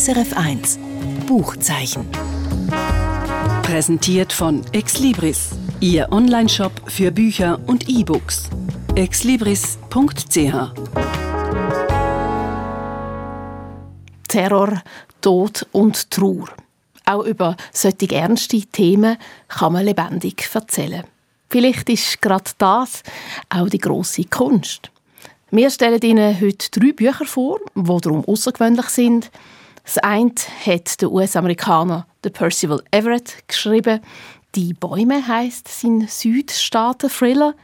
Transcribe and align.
SRF1 0.00 0.78
Buchzeichen. 1.26 2.08
Präsentiert 3.62 4.32
von 4.32 4.62
Exlibris, 4.72 5.50
Ihr 5.80 6.10
Onlineshop 6.10 6.72
für 6.86 7.10
Bücher 7.10 7.60
und 7.66 7.86
E-Books. 7.86 8.48
exlibris.ch 8.94 9.76
Terror, 14.26 14.82
Tod 15.20 15.66
und 15.72 16.10
Trauer. 16.10 16.48
Auch 17.04 17.24
über 17.24 17.58
solche 17.70 18.14
ernste 18.14 18.62
Themen 18.62 19.18
kann 19.48 19.74
man 19.74 19.84
lebendig 19.84 20.48
erzählen. 20.54 21.04
Vielleicht 21.50 21.90
ist 21.90 22.22
gerade 22.22 22.50
das 22.56 23.02
auch 23.50 23.68
die 23.68 23.76
große 23.76 24.24
Kunst. 24.24 24.90
Wir 25.50 25.68
stellen 25.68 26.00
Ihnen 26.00 26.40
heute 26.40 26.70
drei 26.70 26.92
Bücher 26.92 27.26
vor, 27.26 27.60
die 27.74 28.00
darum 28.00 28.24
außergewöhnlich 28.24 28.86
sind. 28.86 29.30
Das 29.92 29.98
eine 30.04 30.30
hat 30.64 31.00
der 31.02 31.10
US-Amerikaner 31.10 32.06
Percival 32.22 32.80
Everett 32.92 33.38
geschrieben. 33.48 33.98
Die 34.54 34.72
Bäume 34.72 35.26
heißt 35.26 35.66
sein 35.66 36.06
Südstaaten-Thriller. 36.06 37.56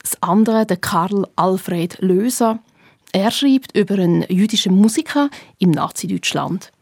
Das 0.00 0.16
andere 0.22 0.64
der 0.64 0.78
Karl 0.78 1.26
Alfred 1.36 1.98
Löser. 2.00 2.60
Er 3.12 3.30
schreibt 3.30 3.76
über 3.76 3.96
einen 3.96 4.24
jüdischen 4.30 4.76
Musiker 4.76 5.28
im 5.58 5.72
Nazi-Deutschland. 5.72 6.72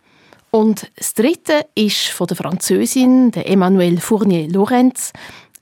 Und 0.52 0.88
das 0.94 1.14
dritte 1.14 1.66
ist 1.74 2.06
von 2.10 2.28
der 2.28 2.36
Französin, 2.36 3.32
der 3.32 3.50
Emmanuelle 3.50 4.00
Fournier-Lorenz. 4.00 5.12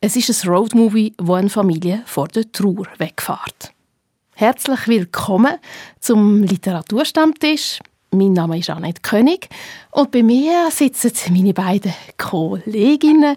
Es 0.03 0.17
ist 0.17 0.45
ein 0.45 0.51
Roadmovie, 0.51 1.15
wo 1.17 1.33
eine 1.33 1.49
Familie 1.49 2.03
vor 2.05 2.29
der 2.29 2.53
Trauer 2.53 2.89
wegfährt. 2.99 3.73
Herzlich 4.35 4.87
willkommen 4.87 5.55
zum 5.99 6.43
Literaturstammtisch. 6.43 7.79
Mein 8.15 8.33
Name 8.33 8.59
ist 8.59 8.71
Annette 8.71 9.03
König 9.03 9.49
und 9.91 10.13
bei 10.13 10.23
mir 10.23 10.71
sitzen 10.71 11.33
meine 11.33 11.53
beiden 11.53 11.93
Kolleginnen, 12.17 13.37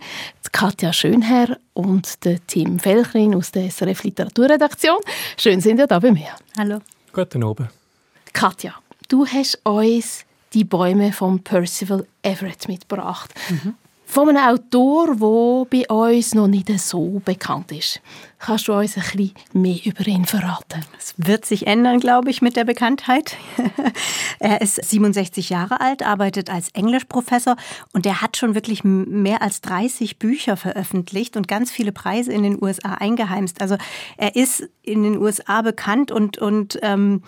Katja 0.51 0.93
Schönherr 0.93 1.57
und 1.73 2.19
Tim 2.47 2.77
Felchrin 2.77 3.33
aus 3.33 3.51
der 3.51 3.71
SRF 3.71 4.03
Literaturredaktion. 4.03 4.99
Schön 5.35 5.61
sind 5.61 5.79
ihr 5.79 5.87
da 5.87 5.97
bei 5.97 6.11
mir. 6.11 6.29
Hallo. 6.57 6.79
Guten 7.11 7.43
Abend. 7.43 7.69
Katja, 8.33 8.75
du 9.07 9.25
hast 9.25 9.59
uns 9.63 10.25
die 10.53 10.63
Bäume 10.63 11.11
von 11.11 11.43
Percival 11.43 12.05
Everett 12.21 12.67
mitgebracht. 12.67 13.33
Mhm 13.49 13.75
von 14.09 14.29
einem 14.29 14.37
Autor, 14.37 15.07
der 15.69 15.83
bei 15.87 16.15
uns 16.17 16.33
noch 16.33 16.47
nicht 16.47 16.69
so 16.79 17.21
bekannt 17.25 17.73
ist. 17.73 18.01
Kannst 18.39 18.67
du 18.69 18.73
uns 18.73 18.95
ein 18.97 19.31
mehr 19.51 19.79
über 19.83 20.07
ihn 20.07 20.25
verraten? 20.25 20.85
Es 20.97 21.13
wird 21.17 21.43
sich 21.45 21.67
ändern, 21.67 21.99
glaube 21.99 22.29
ich, 22.29 22.41
mit 22.41 22.55
der 22.55 22.63
Bekanntheit. 22.63 23.35
er 24.39 24.61
ist 24.61 24.75
67 24.75 25.49
Jahre 25.49 25.81
alt, 25.81 26.03
arbeitet 26.03 26.49
als 26.49 26.69
Englischprofessor 26.69 27.57
und 27.91 28.05
er 28.05 28.21
hat 28.21 28.37
schon 28.37 28.55
wirklich 28.55 28.85
mehr 28.85 29.41
als 29.41 29.59
30 29.61 30.19
Bücher 30.19 30.55
veröffentlicht 30.55 31.35
und 31.35 31.49
ganz 31.49 31.69
viele 31.69 31.91
Preise 31.91 32.31
in 32.31 32.43
den 32.43 32.63
USA 32.63 32.93
eingeheimst. 32.93 33.59
Also 33.59 33.75
er 34.15 34.37
ist 34.37 34.69
in 34.83 35.03
den 35.03 35.17
USA 35.17 35.61
bekannt 35.63 36.11
und, 36.11 36.37
und 36.37 36.79
ähm, 36.81 37.23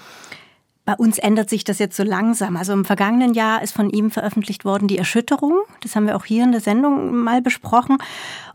bei 0.89 0.95
uns 0.95 1.19
ändert 1.19 1.51
sich 1.51 1.63
das 1.63 1.77
jetzt 1.77 1.95
so 1.95 2.01
langsam. 2.01 2.57
Also 2.57 2.73
im 2.73 2.83
vergangenen 2.83 3.35
Jahr 3.35 3.61
ist 3.61 3.75
von 3.75 3.91
ihm 3.91 4.09
veröffentlicht 4.09 4.65
worden 4.65 4.87
Die 4.87 4.97
Erschütterung. 4.97 5.59
Das 5.81 5.95
haben 5.95 6.07
wir 6.07 6.15
auch 6.15 6.25
hier 6.25 6.43
in 6.43 6.51
der 6.51 6.61
Sendung 6.61 7.15
mal 7.15 7.43
besprochen. 7.43 7.99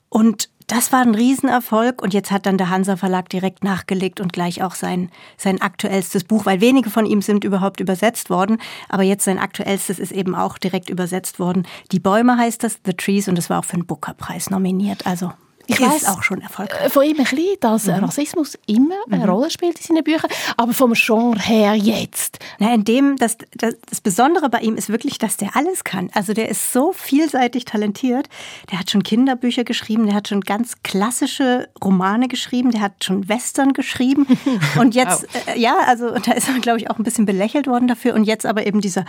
Und 0.08 0.50
das 0.66 0.90
war 0.90 1.02
ein 1.02 1.14
Riesenerfolg 1.14 2.02
und 2.02 2.12
jetzt 2.12 2.32
hat 2.32 2.46
dann 2.46 2.58
der 2.58 2.70
Hansa 2.70 2.96
Verlag 2.96 3.28
direkt 3.28 3.62
nachgelegt 3.62 4.18
und 4.18 4.32
gleich 4.32 4.64
auch 4.64 4.74
sein, 4.74 5.12
sein 5.36 5.62
aktuellstes 5.62 6.24
Buch, 6.24 6.44
weil 6.44 6.60
wenige 6.60 6.90
von 6.90 7.06
ihm 7.06 7.22
sind 7.22 7.44
überhaupt 7.44 7.78
übersetzt 7.78 8.30
worden, 8.30 8.58
aber 8.88 9.04
jetzt 9.04 9.22
sein 9.22 9.38
aktuellstes 9.38 10.00
ist 10.00 10.10
eben 10.10 10.34
auch 10.34 10.58
direkt 10.58 10.90
übersetzt 10.90 11.38
worden. 11.38 11.68
Die 11.92 12.00
Bäume 12.00 12.36
heißt 12.36 12.64
das, 12.64 12.80
The 12.84 12.94
Trees 12.94 13.28
und 13.28 13.38
es 13.38 13.48
war 13.48 13.60
auch 13.60 13.64
für 13.64 13.76
den 13.76 13.86
Booker-Preis 13.86 14.50
nominiert, 14.50 15.06
also 15.06 15.30
ich 15.66 15.80
ist 15.80 15.86
weiß 15.86 16.06
auch 16.06 16.22
schon 16.22 16.40
erfolgreich. 16.40 16.86
Äh, 16.86 16.90
von 16.90 17.04
ihm 17.04 17.18
ein 17.18 17.24
bisschen, 17.24 17.56
dass 17.60 17.86
mhm. 17.86 17.94
Rassismus 17.94 18.58
immer 18.66 18.96
eine 19.10 19.24
mhm. 19.24 19.30
Rolle 19.30 19.50
spielt 19.50 19.78
in 19.78 19.82
seinen 19.82 20.04
Büchern, 20.04 20.30
aber 20.56 20.72
vom 20.72 20.92
Genre 20.94 21.38
her 21.38 21.74
jetzt. 21.74 22.38
Na, 22.58 22.74
in 22.74 22.84
dem, 22.84 23.16
das, 23.16 23.36
das, 23.54 23.74
das 23.88 24.00
Besondere 24.00 24.48
bei 24.48 24.60
ihm 24.60 24.76
ist 24.76 24.88
wirklich, 24.88 25.18
dass 25.18 25.36
der 25.36 25.56
alles 25.56 25.84
kann. 25.84 26.10
Also 26.14 26.32
der 26.32 26.48
ist 26.48 26.72
so 26.72 26.92
vielseitig 26.92 27.64
talentiert. 27.64 28.28
Der 28.70 28.80
hat 28.80 28.90
schon 28.90 29.02
Kinderbücher 29.02 29.64
geschrieben, 29.64 30.06
der 30.06 30.14
hat 30.14 30.28
schon 30.28 30.40
ganz 30.42 30.82
klassische 30.82 31.68
Romane 31.82 32.28
geschrieben, 32.28 32.70
der 32.70 32.80
hat 32.80 33.04
schon 33.04 33.28
Western 33.28 33.72
geschrieben 33.72 34.26
und 34.78 34.94
jetzt, 34.94 35.22
wow. 35.22 35.54
äh, 35.54 35.58
ja, 35.58 35.78
also 35.86 36.10
da 36.10 36.32
ist 36.32 36.48
er, 36.48 36.58
glaube 36.60 36.78
ich, 36.78 36.90
auch 36.90 36.98
ein 36.98 37.04
bisschen 37.04 37.26
belächelt 37.26 37.66
worden 37.66 37.88
dafür 37.88 38.14
und 38.14 38.24
jetzt 38.24 38.46
aber 38.46 38.66
eben 38.66 38.80
dieser, 38.80 39.04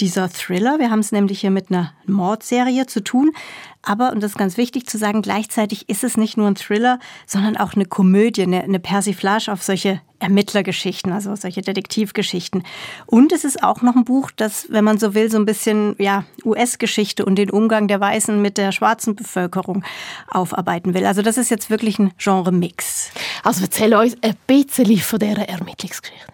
dieser 0.00 0.28
Thriller. 0.30 0.78
Wir 0.78 0.90
haben 0.90 1.00
es 1.00 1.12
nämlich 1.12 1.40
hier 1.40 1.50
mit 1.50 1.70
einer 1.70 1.92
Mordserie 2.06 2.86
zu 2.86 3.02
tun. 3.02 3.32
Aber, 3.82 4.12
und 4.12 4.22
das 4.22 4.32
ist 4.32 4.38
ganz 4.38 4.56
wichtig 4.56 4.86
zu 4.86 4.98
sagen, 4.98 5.22
gleichzeitig 5.22 5.88
ist 5.88 6.04
es 6.04 6.16
nicht 6.16 6.36
nur 6.36 6.48
ein 6.48 6.56
Thriller, 6.56 6.98
sondern 7.26 7.56
auch 7.56 7.74
eine 7.74 7.86
Komödie, 7.86 8.42
eine, 8.42 8.62
eine 8.62 8.80
Persiflage 8.80 9.52
auf 9.52 9.62
solche 9.62 10.00
Ermittlergeschichten, 10.18 11.12
also 11.12 11.34
solche 11.36 11.62
Detektivgeschichten. 11.62 12.64
Und 13.06 13.32
es 13.32 13.44
ist 13.44 13.62
auch 13.62 13.82
noch 13.82 13.94
ein 13.94 14.04
Buch, 14.04 14.30
das, 14.34 14.66
wenn 14.68 14.84
man 14.84 14.98
so 14.98 15.14
will, 15.14 15.30
so 15.30 15.38
ein 15.38 15.46
bisschen 15.46 15.94
ja, 15.98 16.24
US-Geschichte 16.44 17.24
und 17.24 17.36
den 17.36 17.50
Umgang 17.50 17.86
der 17.86 18.00
Weißen 18.00 18.40
mit 18.42 18.58
der 18.58 18.72
schwarzen 18.72 19.14
Bevölkerung 19.14 19.84
aufarbeiten 20.28 20.92
will. 20.92 21.06
Also 21.06 21.22
das 21.22 21.38
ist 21.38 21.50
jetzt 21.50 21.70
wirklich 21.70 21.98
ein 22.00 22.12
Genre-Mix. 22.18 23.10
Also 23.44 23.62
erzähl 23.62 23.94
uns 23.94 24.16
ein 24.22 24.34
bisschen 24.46 24.98
von 24.98 25.20
dieser 25.20 25.48
Ermittlungsgeschichte. 25.48 26.26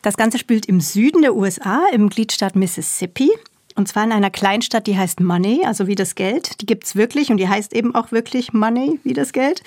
Das 0.00 0.16
Ganze 0.16 0.38
spielt 0.38 0.66
im 0.66 0.80
Süden 0.80 1.22
der 1.22 1.34
USA, 1.34 1.82
im 1.92 2.08
Gliedstaat 2.08 2.56
Mississippi. 2.56 3.30
Und 3.76 3.88
zwar 3.88 4.04
in 4.04 4.12
einer 4.12 4.30
Kleinstadt, 4.30 4.86
die 4.86 4.96
heißt 4.96 5.20
Money, 5.20 5.64
also 5.64 5.86
wie 5.86 5.94
das 5.94 6.14
Geld. 6.14 6.60
Die 6.60 6.66
gibt's 6.66 6.96
wirklich 6.96 7.30
und 7.30 7.36
die 7.36 7.48
heißt 7.48 7.74
eben 7.74 7.94
auch 7.94 8.10
wirklich 8.10 8.52
Money, 8.52 8.98
wie 9.04 9.12
das 9.12 9.32
Geld. 9.32 9.62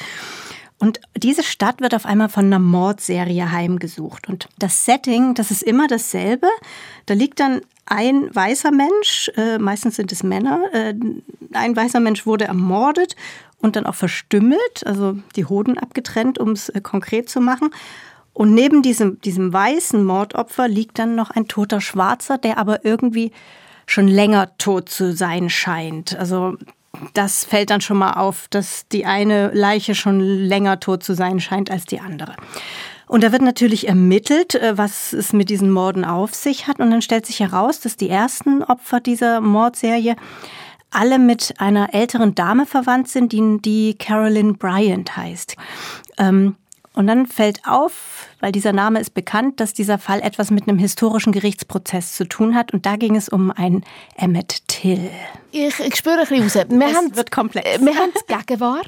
Und 0.79 1.01
diese 1.15 1.43
Stadt 1.43 1.81
wird 1.81 1.93
auf 1.93 2.05
einmal 2.05 2.29
von 2.29 2.45
einer 2.45 2.59
Mordserie 2.59 3.51
heimgesucht. 3.51 4.29
Und 4.29 4.47
das 4.57 4.85
Setting, 4.85 5.35
das 5.35 5.51
ist 5.51 5.61
immer 5.61 5.87
dasselbe. 5.87 6.47
Da 7.05 7.13
liegt 7.13 7.39
dann 7.39 7.61
ein 7.85 8.33
weißer 8.33 8.71
Mensch, 8.71 9.29
äh, 9.35 9.57
meistens 9.57 9.97
sind 9.97 10.11
es 10.11 10.23
Männer, 10.23 10.61
äh, 10.73 10.93
ein 11.53 11.75
weißer 11.75 11.99
Mensch 11.99 12.25
wurde 12.25 12.45
ermordet 12.45 13.15
und 13.59 13.75
dann 13.75 13.85
auch 13.85 13.95
verstümmelt, 13.95 14.85
also 14.85 15.17
die 15.35 15.45
Hoden 15.45 15.77
abgetrennt, 15.77 16.39
um 16.39 16.51
es 16.51 16.69
äh, 16.69 16.81
konkret 16.81 17.29
zu 17.29 17.41
machen. 17.41 17.71
Und 18.33 18.53
neben 18.53 18.81
diesem, 18.81 19.19
diesem 19.21 19.51
weißen 19.51 20.01
Mordopfer 20.03 20.67
liegt 20.67 20.97
dann 20.97 21.15
noch 21.15 21.29
ein 21.29 21.47
toter 21.47 21.81
Schwarzer, 21.81 22.37
der 22.37 22.57
aber 22.57 22.85
irgendwie 22.85 23.33
schon 23.89 24.07
länger 24.07 24.55
tot 24.57 24.89
zu 24.89 25.13
sein 25.13 25.49
scheint. 25.49 26.15
Also 26.17 26.57
das 27.13 27.43
fällt 27.43 27.69
dann 27.69 27.81
schon 27.81 27.97
mal 27.97 28.13
auf, 28.13 28.47
dass 28.49 28.87
die 28.87 29.05
eine 29.05 29.51
Leiche 29.53 29.95
schon 29.95 30.19
länger 30.19 30.79
tot 30.79 31.03
zu 31.03 31.13
sein 31.13 31.39
scheint 31.39 31.71
als 31.71 31.85
die 31.85 31.99
andere. 31.99 32.35
Und 33.07 33.23
da 33.23 33.31
wird 33.31 33.41
natürlich 33.41 33.87
ermittelt, 33.87 34.53
äh, 34.55 34.77
was 34.77 35.13
es 35.13 35.33
mit 35.33 35.49
diesen 35.49 35.71
Morden 35.71 36.05
auf 36.05 36.35
sich 36.35 36.67
hat. 36.67 36.79
Und 36.79 36.91
dann 36.91 37.01
stellt 37.01 37.25
sich 37.25 37.39
heraus, 37.39 37.79
dass 37.79 37.97
die 37.97 38.09
ersten 38.09 38.63
Opfer 38.63 38.99
dieser 38.99 39.41
Mordserie 39.41 40.15
alle 40.91 41.17
mit 41.17 41.55
einer 41.57 41.93
älteren 41.93 42.35
Dame 42.35 42.65
verwandt 42.67 43.09
sind, 43.09 43.31
die, 43.31 43.59
die 43.61 43.95
Carolyn 43.97 44.57
Bryant 44.57 45.15
heißt. 45.17 45.55
Ähm, 46.19 46.55
und 46.93 47.07
dann 47.07 47.25
fällt 47.25 47.61
auf, 47.65 48.18
weil 48.39 48.51
dieser 48.51 48.73
Name 48.73 48.99
ist 48.99 49.13
bekannt, 49.13 49.59
dass 49.59 49.73
dieser 49.73 49.97
Fall 49.97 50.21
etwas 50.21 50.51
mit 50.51 50.67
einem 50.67 50.77
historischen 50.77 51.33
Gerichtsprozess 51.33 52.15
zu 52.15 52.27
tun 52.27 52.55
hat. 52.55 52.73
Und 52.73 52.85
da 52.85 52.95
ging 52.95 53.15
es 53.15 53.29
um 53.29 53.51
einen 53.51 53.83
Emmett 54.15 54.67
Till. 54.67 55.09
Ich, 55.51 55.79
ich 55.79 55.95
spüre 55.95 56.19
ein 56.19 56.27
bisschen 56.27 56.43
raus. 56.43 56.69
Wir 56.69 56.87
es 56.87 56.95
haben, 56.95 57.15
wird 57.15 57.31
komplex. 57.31 57.67
Äh, 57.67 57.81
wir 57.81 57.95
haben 57.95 58.11
die 58.13 58.33
Gegenwart, 58.45 58.87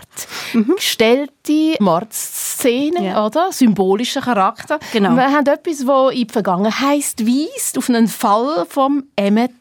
mhm. 0.54 0.76
gestellte 0.76 1.76
Mordszene, 1.80 3.06
ja. 3.08 3.26
oder? 3.26 3.52
Symbolischer 3.52 4.22
Charakter. 4.22 4.80
Genau. 4.94 5.16
Wir 5.16 5.32
haben 5.32 5.46
etwas, 5.48 5.86
das 5.86 6.14
in 6.14 6.28
die 6.28 6.32
Vergangenheit 6.32 7.16
weist, 7.20 7.78
auf 7.78 7.90
einen 7.90 8.08
Fall 8.08 8.66
vom 8.70 9.06
Emmett 9.16 9.52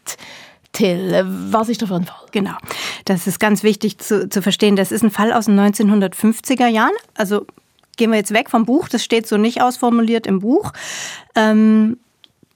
Till. 0.72 1.24
Was 1.50 1.68
ist 1.68 1.82
das 1.82 1.88
für 1.88 1.96
ein 1.96 2.04
Fall? 2.04 2.26
Genau. 2.30 2.54
Das 3.04 3.26
ist 3.26 3.40
ganz 3.40 3.62
wichtig 3.62 3.98
zu, 3.98 4.28
zu 4.28 4.40
verstehen. 4.40 4.76
Das 4.76 4.92
ist 4.92 5.02
ein 5.02 5.10
Fall 5.10 5.32
aus 5.32 5.46
den 5.46 5.58
1950er 5.58 6.68
Jahren. 6.68 6.92
Also 7.14 7.46
gehen 7.96 8.10
wir 8.10 8.18
jetzt 8.18 8.32
weg 8.32 8.50
vom 8.50 8.64
Buch, 8.64 8.88
das 8.88 9.04
steht 9.04 9.26
so 9.26 9.36
nicht 9.36 9.62
ausformuliert 9.62 10.26
im 10.26 10.40
Buch. 10.40 10.72
Ähm, 11.34 11.98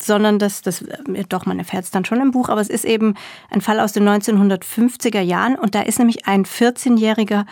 sondern 0.01 0.39
das, 0.39 0.61
das, 0.61 0.85
doch, 1.29 1.47
man 1.47 1.59
erfährt 1.59 1.85
es 1.85 1.91
dann 1.91 2.05
schon 2.05 2.21
im 2.21 2.31
Buch, 2.31 2.49
aber 2.49 2.61
es 2.61 2.69
ist 2.69 2.85
eben 2.85 3.15
ein 3.51 3.61
Fall 3.61 3.81
aus 3.81 3.93
den 3.93 4.07
1950er 4.07 5.21
Jahren 5.21 5.57
und 5.57 5.75
da 5.75 5.83
ist 5.83 5.99
nämlich 5.99 6.27
ein 6.27 6.45
14-jähriger 6.45 7.47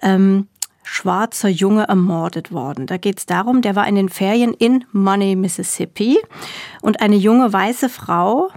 ähm, 0.00 0.48
schwarzer 0.82 1.48
Junge 1.48 1.84
ermordet 1.84 2.50
worden. 2.50 2.86
Da 2.86 2.96
geht 2.96 3.18
es 3.18 3.26
darum, 3.26 3.62
der 3.62 3.76
war 3.76 3.86
in 3.86 3.94
den 3.94 4.08
Ferien 4.08 4.52
in 4.52 4.84
Money, 4.92 5.36
Mississippi 5.36 6.18
und 6.80 7.00
eine 7.00 7.16
junge 7.16 7.52
weiße 7.52 7.88
Frau, 7.88 8.50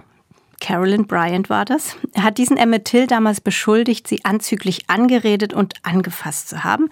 Carolyn 0.60 1.06
Bryant 1.06 1.50
war 1.50 1.64
das, 1.64 1.96
hat 2.18 2.38
diesen 2.38 2.56
Emmett 2.56 2.86
Till 2.86 3.06
damals 3.06 3.40
beschuldigt, 3.40 4.08
sie 4.08 4.24
anzüglich 4.24 4.88
angeredet 4.88 5.52
und 5.52 5.74
angefasst 5.82 6.48
zu 6.48 6.64
haben. 6.64 6.88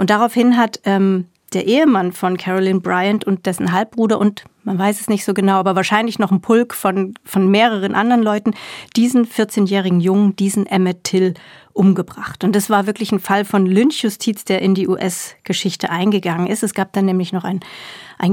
Und 0.00 0.08
daraufhin 0.08 0.56
hat 0.56 0.80
ähm, 0.84 1.26
der 1.52 1.66
Ehemann 1.66 2.12
von 2.12 2.38
Carolyn 2.38 2.80
Bryant 2.80 3.24
und 3.24 3.44
dessen 3.44 3.70
Halbbruder 3.70 4.18
und 4.18 4.44
man 4.64 4.78
weiß 4.78 4.98
es 4.98 5.10
nicht 5.10 5.26
so 5.26 5.34
genau, 5.34 5.56
aber 5.56 5.76
wahrscheinlich 5.76 6.18
noch 6.18 6.32
ein 6.32 6.40
Pulk 6.40 6.74
von, 6.74 7.12
von 7.22 7.50
mehreren 7.50 7.94
anderen 7.94 8.22
Leuten, 8.22 8.54
diesen 8.96 9.26
14-jährigen 9.26 10.00
Jungen, 10.00 10.34
diesen 10.36 10.64
Emmett 10.64 11.04
Till, 11.04 11.34
umgebracht. 11.74 12.44
Und 12.44 12.56
das 12.56 12.70
war 12.70 12.86
wirklich 12.86 13.12
ein 13.12 13.20
Fall 13.20 13.44
von 13.44 13.66
Lynchjustiz, 13.66 14.44
der 14.46 14.62
in 14.62 14.74
die 14.74 14.88
US-Geschichte 14.88 15.90
eingegangen 15.90 16.46
ist. 16.46 16.62
Es 16.62 16.72
gab 16.72 16.94
dann 16.94 17.04
nämlich 17.04 17.34
noch 17.34 17.44
einen, 17.44 17.60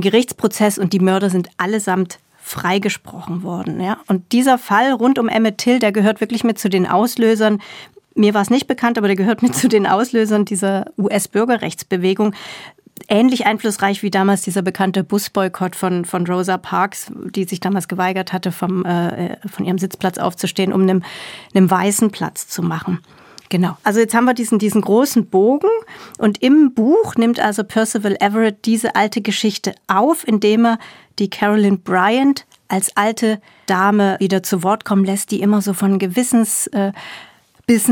Gerichtsprozess 0.02 0.78
und 0.78 0.94
die 0.94 1.00
Mörder 1.00 1.30
sind 1.30 1.50
allesamt 1.58 2.19
freigesprochen 2.38 3.44
worden. 3.44 3.81
Ja? 3.81 3.98
Und 4.08 4.31
dieser 4.31 4.58
Fall 4.58 4.94
rund 4.94 5.19
um 5.19 5.28
Emmett 5.28 5.58
Till, 5.58 5.80
der 5.80 5.92
gehört 5.92 6.22
wirklich 6.22 6.46
mit 6.46 6.60
zu 6.60 6.69
den 6.69 6.88
Auslösern. 6.88 7.60
Mir 8.18 8.34
war 8.34 8.42
es 8.42 8.50
nicht 8.50 8.68
bekannt, 8.68 8.98
aber 8.98 9.08
der 9.08 9.16
gehört 9.16 9.44
mit 9.44 9.56
zu 9.56 9.68
den 9.68 9.86
Auslösern 9.86 10.44
dieser 10.44 10.86
US-Bürgerrechtsbewegung. 10.98 12.34
Ähnlich 13.08 13.46
einflussreich 13.46 14.02
wie 14.02 14.10
damals 14.10 14.42
dieser 14.42 14.64
bekannte 14.64 15.04
Busboykott 15.04 15.75
von, 15.75 16.04
von 16.04 16.25
Rosa 16.25 16.58
Parks, 16.58 17.12
die 17.14 17.44
sich 17.44 17.60
damals 17.60 17.88
geweigert 17.88 18.34
hatte, 18.34 18.52
vom, 18.52 18.84
äh, 18.86 19.38
von 19.48 19.66
ihrem 19.66 19.78
Sitzplatz 19.78 20.18
aufzustehen, 20.18 20.74
um 20.74 20.81
einem, 20.81 21.04
einem 21.54 21.69
weißen 21.69 22.10
Platz 22.10 22.48
zu 22.48 22.64
machen. 22.64 23.00
Genau. 23.50 23.78
Also 23.84 24.00
jetzt 24.00 24.16
haben 24.16 24.25
wir 24.25 24.34
diesen, 24.34 24.58
diesen 24.58 24.81
großen 24.81 25.28
Bogen 25.28 25.69
und 26.18 26.42
im 26.42 26.74
Buch 26.74 27.16
nimmt 27.16 27.40
also 27.40 27.64
Percival 27.64 28.18
Everett 28.19 28.66
diese 28.66 28.96
alte 28.96 29.22
Geschichte 29.22 29.75
auf, 29.86 30.28
indem 30.28 30.66
er 30.66 30.80
die 31.19 31.30
Carolyn 31.30 31.81
Bryant 31.81 32.46
als 32.68 32.98
alte 32.98 33.40
Dame 33.68 34.18
wieder 34.19 34.42
zu 34.44 34.64
Wort 34.64 34.86
kommen 34.86 35.06
lässt, 35.06 35.30
die 35.31 35.40
immer 35.40 35.62
so 35.62 35.74
von 35.74 36.00
Gewissensbissen 36.00 36.74
äh, 36.74 36.92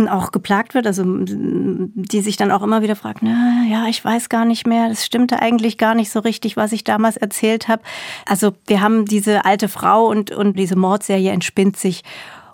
auch 0.10 0.32
geplagt 0.32 0.74
wird, 0.74 0.88
also 0.88 1.04
die 1.06 2.22
sich 2.22 2.38
dann 2.38 2.52
auch 2.52 2.64
immer 2.64 2.82
wieder 2.82 2.96
fragt, 2.96 3.22
na 3.22 3.66
ja, 3.70 3.88
ich 3.88 4.04
weiß 4.04 4.30
gar 4.30 4.46
nicht 4.46 4.66
mehr, 4.66 4.88
das 4.88 5.06
stimmte 5.06 5.42
eigentlich 5.42 5.78
gar 5.78 5.96
nicht 5.96 6.12
so 6.12 6.20
richtig, 6.20 6.56
was 6.56 6.72
ich 6.72 6.86
damals 6.86 7.18
erzählt 7.18 7.68
habe. 7.68 7.84
Also 8.26 8.54
wir 8.68 8.80
haben 8.80 9.06
diese 9.06 9.44
alte 9.44 9.68
Frau 9.68 10.08
und, 10.08 10.32
und 10.32 10.58
diese 10.58 10.78
Mordserie 10.78 11.32
entspinnt 11.32 11.76
sich 11.76 12.04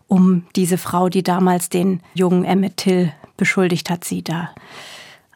um 0.08 0.48
diese 0.56 0.80
Frau, 0.80 1.10
die 1.10 1.22
damals 1.22 1.70
den 1.70 2.02
jungen 2.16 2.44
Emmett 2.44 2.78
Till 2.78 3.14
beschuldigt 3.38 3.90
hat, 3.92 4.04
sie 4.04 4.24
da 4.24 4.50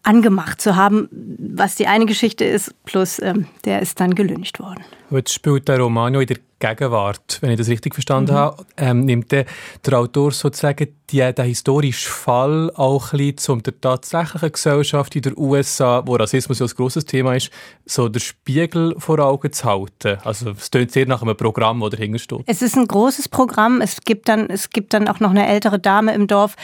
angemacht 0.01 0.61
zu 0.61 0.75
haben, 0.75 1.07
was 1.11 1.75
die 1.75 1.87
eine 1.87 2.05
Geschichte 2.05 2.45
ist, 2.45 2.73
plus 2.85 3.19
ähm, 3.19 3.47
der 3.65 3.81
ist 3.81 3.99
dann 3.99 4.15
gelüncht 4.15 4.59
worden. 4.59 4.83
Jetzt 5.11 5.33
spielt 5.33 5.67
der 5.67 5.79
Roman 5.79 6.13
ja 6.13 6.21
in 6.21 6.27
der 6.27 6.37
Gegenwart, 6.65 7.37
wenn 7.41 7.51
ich 7.51 7.57
das 7.57 7.67
richtig 7.67 7.93
verstanden 7.93 8.33
mhm. 8.33 8.37
habe. 8.37 8.65
Ähm, 8.77 9.05
nimmt 9.05 9.31
der, 9.31 9.45
der 9.85 9.99
Autor 9.99 10.31
sozusagen 10.31 10.87
die, 11.09 11.33
den 11.33 11.45
historischen 11.45 12.11
Fall 12.11 12.71
auch 12.75 13.13
ein 13.13 13.17
bisschen 13.17 13.37
zum 13.37 13.63
der 13.63 13.79
tatsächlichen 13.79 14.51
Gesellschaft 14.51 15.15
in 15.15 15.21
der 15.21 15.37
USA, 15.37 16.01
wo 16.05 16.15
Rassismus 16.15 16.59
ja 16.59 16.65
ein 16.65 16.71
grosses 16.75 17.05
Thema 17.05 17.35
ist, 17.35 17.51
so 17.85 18.09
der 18.09 18.19
Spiegel 18.19 18.95
vor 18.97 19.19
Augen 19.19 19.51
zu 19.51 19.65
halten? 19.65 20.17
Also 20.23 20.51
es 20.51 20.71
klingt 20.71 20.91
sehr 20.91 21.05
nach 21.05 21.21
einem 21.21 21.37
Programm, 21.37 21.81
das 21.81 21.91
dahinter 21.91 22.19
steht. 22.19 22.43
Es 22.47 22.61
ist 22.61 22.75
ein 22.75 22.87
großes 22.87 23.29
Programm. 23.29 23.81
Es 23.81 24.01
gibt 24.01 24.27
dann, 24.29 24.49
es 24.49 24.69
gibt 24.69 24.93
dann 24.93 25.07
auch 25.07 25.19
noch 25.19 25.31
eine 25.31 25.47
ältere 25.47 25.79
Dame 25.79 26.13
im 26.13 26.27
Dorf, 26.27 26.55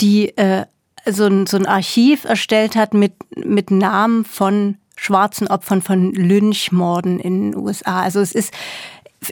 die 0.00 0.36
äh, 0.36 0.66
so 1.06 1.26
ein, 1.26 1.46
so 1.46 1.56
ein 1.56 1.66
Archiv 1.66 2.24
erstellt 2.24 2.76
hat 2.76 2.94
mit, 2.94 3.14
mit 3.36 3.70
Namen 3.70 4.24
von 4.24 4.76
schwarzen 4.98 5.48
Opfern 5.48 5.80
von 5.80 6.12
Lynchmorden 6.12 7.20
in 7.20 7.52
den 7.52 7.56
USA. 7.56 8.02
Also 8.02 8.20
es 8.20 8.32
ist, 8.32 8.52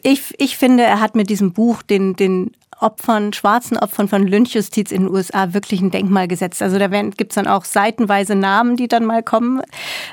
ich, 0.02 0.34
ich 0.38 0.56
finde, 0.56 0.82
er 0.82 1.00
hat 1.00 1.14
mit 1.14 1.30
diesem 1.30 1.52
Buch 1.52 1.82
den, 1.82 2.16
den 2.16 2.52
Opfern, 2.78 3.32
schwarzen 3.32 3.78
Opfern 3.78 4.08
von 4.08 4.26
Lynchjustiz 4.26 4.92
in 4.92 5.02
den 5.02 5.10
USA 5.10 5.54
wirklich 5.54 5.80
ein 5.80 5.90
Denkmal 5.90 6.28
gesetzt. 6.28 6.60
Also 6.60 6.78
da 6.78 6.88
gibt 6.88 7.32
es 7.32 7.34
dann 7.34 7.46
auch 7.46 7.64
seitenweise 7.64 8.34
Namen, 8.34 8.76
die 8.76 8.88
dann 8.88 9.04
mal 9.04 9.22
kommen 9.22 9.62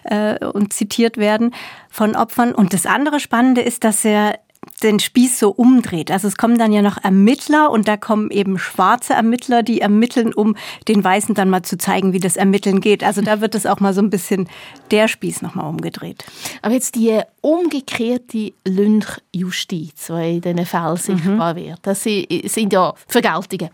äh, 0.05 0.43
und 0.45 0.71
zitiert 0.71 1.17
werden 1.17 1.53
von 1.89 2.15
Opfern. 2.15 2.55
Und 2.55 2.73
das 2.73 2.85
andere 2.85 3.19
Spannende 3.19 3.61
ist, 3.61 3.83
dass 3.83 4.05
er 4.05 4.39
den 4.81 4.99
Spieß 4.99 5.39
so 5.39 5.49
umdreht. 5.49 6.11
Also 6.11 6.27
es 6.27 6.35
kommen 6.35 6.57
dann 6.57 6.71
ja 6.71 6.81
noch 6.81 7.03
Ermittler 7.03 7.71
und 7.71 7.87
da 7.87 7.97
kommen 7.97 8.31
eben 8.31 8.57
schwarze 8.57 9.13
Ermittler, 9.13 9.63
die 9.63 9.81
ermitteln, 9.81 10.33
um 10.33 10.55
den 10.87 11.03
Weißen 11.03 11.35
dann 11.35 11.49
mal 11.49 11.63
zu 11.63 11.77
zeigen, 11.77 12.13
wie 12.13 12.19
das 12.19 12.35
Ermitteln 12.35 12.81
geht. 12.81 13.03
Also 13.03 13.21
da 13.21 13.41
wird 13.41 13.55
es 13.55 13.65
auch 13.65 13.79
mal 13.79 13.93
so 13.93 14.01
ein 14.01 14.09
bisschen 14.09 14.49
der 14.91 15.07
Spieß 15.07 15.41
nochmal 15.41 15.69
umgedreht. 15.69 16.23
Aber 16.61 16.73
jetzt 16.73 16.95
die 16.95 17.21
umgekehrte 17.41 18.53
Lynchjustiz, 18.65 20.07
die 20.07 20.35
in 20.35 20.41
diesen 20.41 20.65
Fällen 20.65 20.97
sichtbar 20.97 21.53
mhm. 21.53 21.57
wird, 21.57 21.79
das 21.83 22.03
sind 22.03 22.73
ja 22.73 22.93
Vergeltungen. 23.07 23.69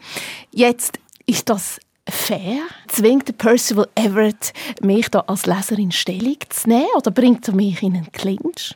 Jetzt 0.51 0.99
ist 1.25 1.49
das 1.49 1.79
fair? 2.07 2.59
Zwingt 2.87 3.37
Percival 3.37 3.87
Everett 3.95 4.53
mich 4.81 5.09
da 5.09 5.19
als 5.27 5.45
Leserin 5.45 5.91
Stellung 5.91 6.37
zu 6.49 6.69
nehmen 6.69 6.87
oder 6.95 7.11
bringt 7.11 7.47
er 7.47 7.55
mich 7.55 7.81
in 7.83 7.95
einen 7.95 8.11
Clinch? 8.11 8.75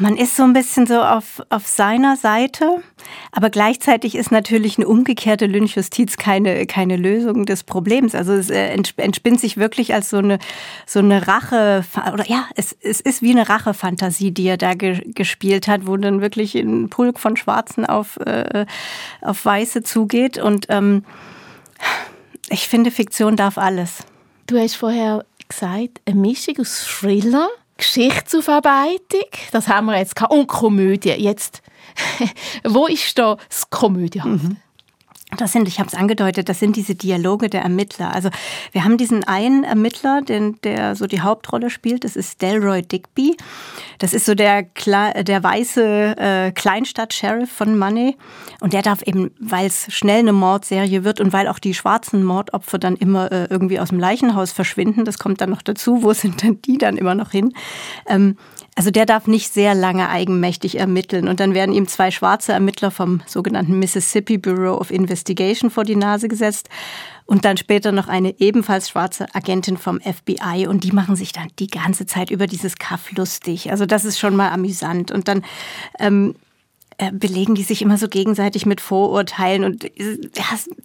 Man 0.00 0.16
ist 0.16 0.34
so 0.34 0.42
ein 0.42 0.52
bisschen 0.52 0.86
so 0.86 1.00
auf, 1.00 1.42
auf 1.48 1.66
seiner 1.66 2.16
Seite, 2.16 2.82
aber 3.30 3.50
gleichzeitig 3.50 4.16
ist 4.16 4.32
natürlich 4.32 4.78
eine 4.78 4.88
umgekehrte 4.88 5.46
Lynchjustiz 5.46 6.16
keine, 6.16 6.66
keine 6.66 6.96
Lösung 6.96 7.46
des 7.46 7.62
Problems. 7.62 8.16
Also 8.16 8.32
es 8.32 8.50
äh, 8.50 8.70
entspinnt 8.96 9.40
sich 9.40 9.58
wirklich 9.58 9.94
als 9.94 10.10
so 10.10 10.16
eine, 10.18 10.40
so 10.86 10.98
eine 10.98 11.28
Rache, 11.28 11.84
oder 12.12 12.26
ja, 12.26 12.48
es, 12.56 12.76
es 12.80 13.00
ist 13.00 13.22
wie 13.22 13.30
eine 13.30 13.48
Rachefantasie, 13.48 14.32
die 14.32 14.48
er 14.48 14.56
da 14.56 14.74
ge, 14.74 15.02
gespielt 15.14 15.68
hat, 15.68 15.86
wo 15.86 15.96
dann 15.96 16.20
wirklich 16.20 16.56
ein 16.56 16.88
Pulk 16.88 17.20
von 17.20 17.36
Schwarzen 17.36 17.86
auf, 17.86 18.16
äh, 18.16 18.66
auf 19.20 19.44
Weiße 19.44 19.84
zugeht. 19.84 20.38
Und 20.38 20.66
ähm, 20.68 21.04
ich 22.48 22.68
finde, 22.68 22.90
Fiktion 22.90 23.36
darf 23.36 23.56
alles. 23.56 23.98
Du 24.48 24.58
hast 24.58 24.74
vorher 24.74 25.24
gesagt, 25.48 26.00
eine 26.06 26.16
Mischung 26.16 26.58
aus 26.58 26.84
Thriller 26.84 27.48
Geschichtsaufarbeitung, 27.80 29.28
das 29.52 29.68
haben 29.68 29.86
wir 29.86 29.98
jetzt 29.98 30.14
gehabt, 30.14 30.32
und 30.32 30.46
Komödie. 30.46 31.10
Jetzt, 31.10 31.62
wo 32.64 32.86
ist 32.86 33.18
da 33.18 33.36
das 33.48 33.68
Komödienhafte? 33.70 34.48
Mhm. 34.48 34.56
Das 35.36 35.52
sind, 35.52 35.68
ich 35.68 35.78
habe 35.78 35.88
es 35.88 35.94
angedeutet, 35.94 36.48
das 36.48 36.58
sind 36.58 36.76
diese 36.76 36.94
Dialoge 36.94 37.48
der 37.48 37.62
Ermittler. 37.62 38.12
Also 38.12 38.30
wir 38.72 38.84
haben 38.84 38.98
diesen 38.98 39.24
einen 39.24 39.64
Ermittler, 39.64 40.22
den, 40.22 40.60
der 40.62 40.96
so 40.96 41.06
die 41.06 41.20
Hauptrolle 41.20 41.70
spielt. 41.70 42.04
Das 42.04 42.16
ist 42.16 42.42
Delroy 42.42 42.82
Digby. 42.82 43.36
Das 43.98 44.12
ist 44.12 44.26
so 44.26 44.34
der, 44.34 44.62
der 44.62 45.42
weiße 45.42 46.16
äh, 46.18 46.52
Kleinstadt-Sheriff 46.52 47.50
von 47.50 47.78
Money. 47.78 48.16
Und 48.60 48.72
der 48.72 48.82
darf 48.82 49.02
eben, 49.02 49.30
weil 49.38 49.66
es 49.66 49.86
schnell 49.92 50.20
eine 50.20 50.32
Mordserie 50.32 51.04
wird 51.04 51.20
und 51.20 51.32
weil 51.32 51.48
auch 51.48 51.58
die 51.58 51.74
schwarzen 51.74 52.24
Mordopfer 52.24 52.78
dann 52.78 52.96
immer 52.96 53.30
äh, 53.30 53.46
irgendwie 53.50 53.78
aus 53.78 53.90
dem 53.90 54.00
Leichenhaus 54.00 54.52
verschwinden, 54.52 55.04
das 55.04 55.18
kommt 55.18 55.40
dann 55.40 55.50
noch 55.50 55.62
dazu. 55.62 56.02
Wo 56.02 56.12
sind 56.12 56.42
denn 56.42 56.60
die 56.62 56.78
dann 56.78 56.96
immer 56.96 57.14
noch 57.14 57.30
hin? 57.30 57.52
Ähm, 58.08 58.36
also 58.80 58.90
der 58.90 59.04
darf 59.04 59.26
nicht 59.26 59.52
sehr 59.52 59.74
lange 59.74 60.08
eigenmächtig 60.08 60.78
ermitteln. 60.78 61.28
Und 61.28 61.38
dann 61.38 61.52
werden 61.52 61.74
ihm 61.74 61.86
zwei 61.86 62.10
schwarze 62.10 62.54
Ermittler 62.54 62.90
vom 62.90 63.20
sogenannten 63.26 63.78
Mississippi 63.78 64.38
Bureau 64.38 64.78
of 64.78 64.90
Investigation 64.90 65.70
vor 65.70 65.84
die 65.84 65.96
Nase 65.96 66.28
gesetzt. 66.28 66.70
Und 67.26 67.44
dann 67.44 67.58
später 67.58 67.92
noch 67.92 68.08
eine 68.08 68.40
ebenfalls 68.40 68.88
schwarze 68.88 69.26
Agentin 69.34 69.76
vom 69.76 70.00
FBI. 70.00 70.66
Und 70.66 70.84
die 70.84 70.92
machen 70.92 71.14
sich 71.14 71.32
dann 71.32 71.48
die 71.58 71.66
ganze 71.66 72.06
Zeit 72.06 72.30
über 72.30 72.46
dieses 72.46 72.76
Kaff 72.76 73.12
lustig. 73.12 73.70
Also 73.70 73.84
das 73.84 74.06
ist 74.06 74.18
schon 74.18 74.34
mal 74.34 74.48
amüsant. 74.48 75.12
Und 75.12 75.28
dann 75.28 75.44
ähm, 75.98 76.30
äh, 76.30 76.49
belegen 77.12 77.54
die 77.54 77.62
sich 77.62 77.82
immer 77.82 77.96
so 77.96 78.08
gegenseitig 78.08 78.66
mit 78.66 78.80
Vorurteilen. 78.80 79.64
Und 79.64 79.84
ja, 79.84 80.44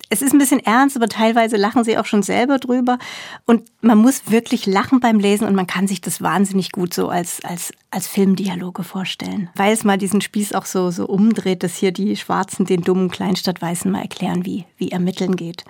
es 0.09 0.21
ist 0.21 0.33
ein 0.33 0.39
bisschen 0.39 0.59
ernst, 0.59 0.95
aber 0.95 1.09
teilweise 1.09 1.57
lachen 1.57 1.83
sie 1.83 1.97
auch 1.97 2.05
schon 2.05 2.23
selber 2.23 2.57
drüber. 2.57 2.97
Und 3.45 3.63
man 3.81 3.97
muss 3.97 4.31
wirklich 4.31 4.65
lachen 4.65 4.99
beim 4.99 5.19
Lesen 5.19 5.45
und 5.45 5.55
man 5.55 5.67
kann 5.67 5.87
sich 5.87 6.01
das 6.01 6.21
wahnsinnig 6.21 6.71
gut 6.71 6.93
so 6.93 7.09
als, 7.09 7.43
als, 7.43 7.71
als 7.91 8.07
Filmdialoge 8.07 8.83
vorstellen. 8.83 9.49
Weil 9.55 9.73
es 9.73 9.83
mal 9.83 9.97
diesen 9.97 10.21
Spieß 10.21 10.53
auch 10.53 10.65
so, 10.65 10.89
so 10.91 11.05
umdreht, 11.05 11.63
dass 11.63 11.75
hier 11.75 11.91
die 11.91 12.15
Schwarzen 12.15 12.65
den 12.65 12.81
dummen 12.81 13.11
Kleinstadtweißen 13.11 13.91
mal 13.91 14.01
erklären, 14.01 14.45
wie, 14.45 14.65
wie 14.77 14.91
ermitteln 14.91 15.35
geht. 15.35 15.65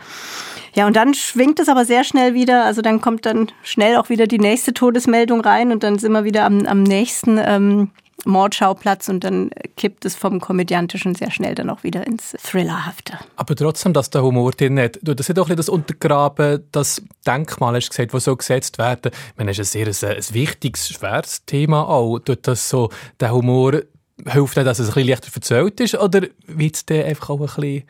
Ja, 0.75 0.86
und 0.86 0.96
dann 0.96 1.14
schwingt 1.14 1.60
es 1.60 1.70
aber 1.70 1.86
sehr 1.86 2.04
schnell 2.04 2.34
wieder. 2.34 2.66
Also 2.66 2.82
dann 2.82 3.02
kommt 3.02 3.25
dann 3.25 3.52
schnell 3.64 3.96
auch 3.98 4.10
wieder 4.10 4.28
die 4.28 4.40
nächste 4.40 4.74
Todesmeldung 4.74 5.42
rein 5.42 5.72
und 5.72 5.84
dann 5.84 5.98
sind 5.98 6.12
wir 6.12 6.24
wieder 6.24 6.46
am, 6.46 6.66
am 6.66 6.84
nächsten 6.84 7.40
ähm, 7.42 7.92
Mordschauplatz 8.24 9.10
und 9.10 9.24
dann 9.24 9.50
kippt 9.75 10.05
es 10.05 10.15
vom 10.15 10.39
Komödiantischen 10.39 11.15
sehr 11.15 11.31
schnell 11.31 11.53
dann 11.53 11.69
auch 11.69 11.84
wieder 11.84 12.07
ins 12.07 12.31
Thrillerhafte. 12.43 13.19
Aber 13.36 13.55
trotzdem, 13.55 13.93
dass 13.93 14.10
der 14.10 14.24
Humor 14.24 14.51
drin 14.51 14.79
hat, 14.79 15.00
du, 15.01 15.13
das 15.13 15.29
hat 15.29 15.38
auch 15.38 15.50
ein 15.50 15.57
das 15.57 15.69
Untergraben, 15.69 16.63
das 16.72 17.01
Denkmal, 17.27 17.75
hast 17.75 17.88
du 17.88 17.89
gesagt, 17.89 18.13
das 18.13 18.24
so 18.24 18.36
gesetzt 18.36 18.77
werden. 18.77 19.12
Ich 19.13 19.38
meine, 19.38 19.51
das 19.51 19.60
ist 19.60 19.75
ein 19.75 19.91
sehr 19.93 20.10
ein, 20.10 20.17
ein 20.17 20.34
wichtiges, 20.34 20.89
schweres 20.89 21.45
Thema 21.45 21.88
auch. 21.88 22.19
Tut 22.19 22.48
das 22.48 22.69
so, 22.69 22.89
der 23.19 23.34
Humor 23.34 23.81
hilft 24.25 24.57
dir, 24.57 24.63
dass 24.63 24.79
es 24.79 24.89
ein 24.89 24.93
bisschen 24.93 25.10
leichter 25.10 25.31
verzählt 25.31 25.79
ist 25.79 25.95
oder 25.95 26.22
wird 26.48 26.75
es 26.75 27.05
einfach 27.05 27.31
auch 27.31 27.39
ein 27.39 27.45
bisschen 27.45 27.84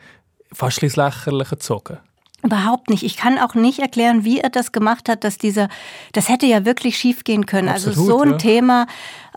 fast 0.52 0.78
ein 0.78 0.88
bisschen 0.88 1.04
lächerlich 1.04 1.50
gezogen? 1.50 1.98
Überhaupt 2.46 2.90
nicht. 2.90 3.02
Ich 3.02 3.16
kann 3.16 3.38
auch 3.38 3.54
nicht 3.54 3.80
erklären, 3.80 4.24
wie 4.24 4.40
er 4.40 4.50
das 4.50 4.70
gemacht 4.70 5.08
hat, 5.08 5.24
dass 5.24 5.36
dieser, 5.36 5.68
das 6.12 6.28
hätte 6.28 6.46
ja 6.46 6.64
wirklich 6.64 6.96
schiefgehen 6.96 7.44
können. 7.46 7.68
Absolut, 7.68 7.98
also 7.98 8.06
so 8.06 8.20
ein 8.20 8.30
ja. 8.30 8.36
Thema 8.38 8.86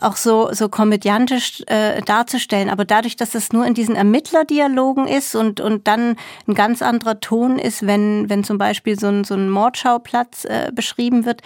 auch 0.01 0.15
so, 0.15 0.49
so 0.53 0.69
komödiantisch 0.69 1.63
äh, 1.67 2.01
darzustellen. 2.01 2.69
Aber 2.69 2.85
dadurch, 2.85 3.15
dass 3.15 3.35
es 3.35 3.51
nur 3.51 3.65
in 3.65 3.73
diesen 3.73 3.95
Ermittlerdialogen 3.95 5.07
ist 5.07 5.35
und, 5.35 5.59
und 5.59 5.87
dann 5.87 6.15
ein 6.47 6.53
ganz 6.53 6.81
anderer 6.81 7.19
Ton 7.19 7.59
ist, 7.59 7.85
wenn, 7.85 8.29
wenn 8.29 8.43
zum 8.43 8.57
Beispiel 8.57 8.97
so 8.99 9.07
ein, 9.07 9.23
so 9.23 9.33
ein 9.33 9.49
Mordschauplatz 9.49 10.45
äh, 10.45 10.71
beschrieben 10.73 11.25
wird, 11.25 11.41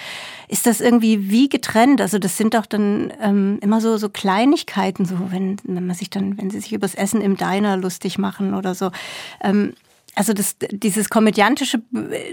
ist 0.47 0.67
das 0.67 0.81
irgendwie 0.81 1.31
wie 1.31 1.49
getrennt. 1.49 2.01
Also 2.01 2.19
das 2.19 2.37
sind 2.37 2.53
doch 2.53 2.65
dann 2.65 3.11
ähm, 3.21 3.59
immer 3.61 3.81
so, 3.81 3.97
so 3.97 4.09
Kleinigkeiten, 4.09 5.05
so 5.05 5.15
wenn, 5.31 5.57
wenn 5.63 5.87
man 5.87 5.95
sich 5.95 6.09
dann, 6.09 6.37
wenn 6.37 6.49
sie 6.49 6.59
sich 6.59 6.73
übers 6.73 6.95
Essen 6.95 7.21
im 7.21 7.37
Diner 7.37 7.77
lustig 7.77 8.17
machen 8.17 8.53
oder 8.53 8.75
so. 8.75 8.91
Ähm, 9.41 9.73
also 10.15 10.33
das, 10.33 10.55
dieses 10.71 11.09
Komödiantische 11.09 11.81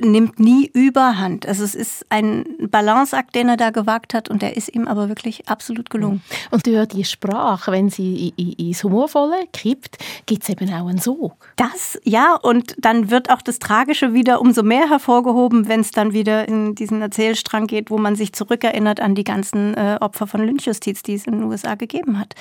nimmt 0.02 0.38
nie 0.38 0.70
überhand. 0.72 1.46
Also 1.46 1.64
es 1.64 1.74
ist 1.74 2.04
ein 2.10 2.44
Balanceakt, 2.70 3.34
den 3.34 3.48
er 3.48 3.56
da 3.56 3.70
gewagt 3.70 4.12
hat 4.12 4.28
und 4.28 4.42
der 4.42 4.56
ist 4.56 4.74
ihm 4.74 4.86
aber 4.86 5.08
wirklich 5.08 5.48
absolut 5.48 5.88
gelungen. 5.88 6.22
Und 6.50 6.66
durch 6.66 6.88
die 6.88 7.04
Sprache, 7.04 7.72
wenn 7.72 7.88
sie 7.88 8.34
ins 8.36 8.84
Humorvolle 8.84 9.46
kippt, 9.52 9.98
gibt 10.26 10.42
es 10.42 10.48
eben 10.50 10.68
auch 10.72 10.88
einen 10.88 10.98
Sog. 10.98 11.52
Das, 11.56 11.98
ja, 12.04 12.34
und 12.34 12.74
dann 12.78 13.10
wird 13.10 13.30
auch 13.30 13.42
das 13.42 13.58
Tragische 13.58 14.12
wieder 14.12 14.40
umso 14.40 14.62
mehr 14.62 14.88
hervorgehoben, 14.88 15.68
wenn 15.68 15.80
es 15.80 15.90
dann 15.90 16.12
wieder 16.12 16.46
in 16.48 16.74
diesen 16.74 17.00
Erzählstrang 17.00 17.66
geht, 17.66 17.90
wo 17.90 17.98
man 17.98 18.14
sich 18.14 18.32
zurückerinnert 18.32 19.00
an 19.00 19.14
die 19.14 19.24
ganzen 19.24 19.74
äh, 19.74 19.96
Opfer 20.00 20.26
von 20.26 20.44
Lynchjustiz, 20.44 21.02
die 21.02 21.14
es 21.14 21.26
in 21.26 21.32
den 21.38 21.44
USA 21.44 21.76
gegeben 21.76 22.18
hat. 22.18 22.34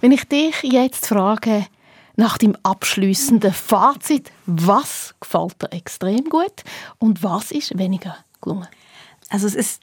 Wenn 0.00 0.10
ich 0.10 0.24
dich 0.24 0.62
jetzt 0.62 1.06
frage, 1.06 1.66
nach 2.16 2.38
dem 2.38 2.56
abschließenden 2.62 3.52
Fazit, 3.52 4.32
was 4.46 5.14
gefällt 5.20 5.62
dir 5.62 5.72
extrem 5.72 6.24
gut 6.24 6.64
und 6.98 7.22
was 7.22 7.50
ist 7.50 7.78
weniger 7.78 8.16
gelungen? 8.40 8.66
Also 9.28 9.46
es 9.46 9.54
ist 9.54 9.82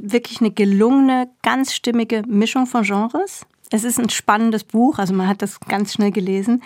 wirklich 0.00 0.40
eine 0.40 0.50
gelungene, 0.50 1.28
ganz 1.42 1.74
stimmige 1.74 2.22
Mischung 2.26 2.66
von 2.66 2.84
Genres. 2.84 3.46
Es 3.70 3.84
ist 3.84 3.98
ein 3.98 4.08
spannendes 4.08 4.64
Buch, 4.64 4.98
also 4.98 5.12
man 5.12 5.28
hat 5.28 5.42
das 5.42 5.60
ganz 5.60 5.92
schnell 5.92 6.10
gelesen. 6.10 6.62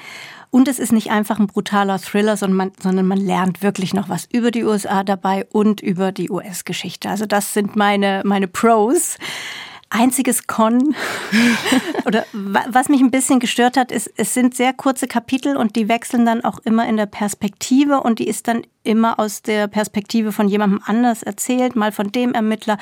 Und 0.50 0.68
es 0.68 0.78
ist 0.78 0.92
nicht 0.92 1.10
einfach 1.10 1.40
ein 1.40 1.46
brutaler 1.46 1.98
Thriller, 1.98 2.36
sondern 2.36 2.56
man, 2.56 2.72
sondern 2.80 3.06
man 3.06 3.18
lernt 3.18 3.62
wirklich 3.62 3.94
noch 3.94 4.08
was 4.08 4.28
über 4.30 4.50
die 4.50 4.64
USA 4.64 5.02
dabei 5.02 5.46
und 5.50 5.80
über 5.80 6.12
die 6.12 6.30
US-Geschichte. 6.30 7.08
Also 7.08 7.26
das 7.26 7.54
sind 7.54 7.74
meine, 7.74 8.22
meine 8.24 8.48
Pros 8.48 9.16
einziges 9.92 10.46
Con 10.46 10.94
oder 12.06 12.24
was 12.32 12.88
mich 12.88 13.00
ein 13.00 13.10
bisschen 13.10 13.40
gestört 13.40 13.76
hat, 13.76 13.92
ist, 13.92 14.10
es 14.16 14.34
sind 14.34 14.54
sehr 14.54 14.72
kurze 14.72 15.06
Kapitel 15.06 15.56
und 15.56 15.76
die 15.76 15.88
wechseln 15.88 16.26
dann 16.26 16.44
auch 16.44 16.58
immer 16.64 16.88
in 16.88 16.96
der 16.96 17.06
Perspektive 17.06 18.00
und 18.00 18.18
die 18.18 18.26
ist 18.26 18.48
dann 18.48 18.62
immer 18.84 19.20
aus 19.20 19.42
der 19.42 19.68
Perspektive 19.68 20.32
von 20.32 20.48
jemandem 20.48 20.80
anders 20.84 21.22
erzählt, 21.22 21.76
mal 21.76 21.92
von 21.92 22.10
dem 22.10 22.32
Ermittler, 22.32 22.78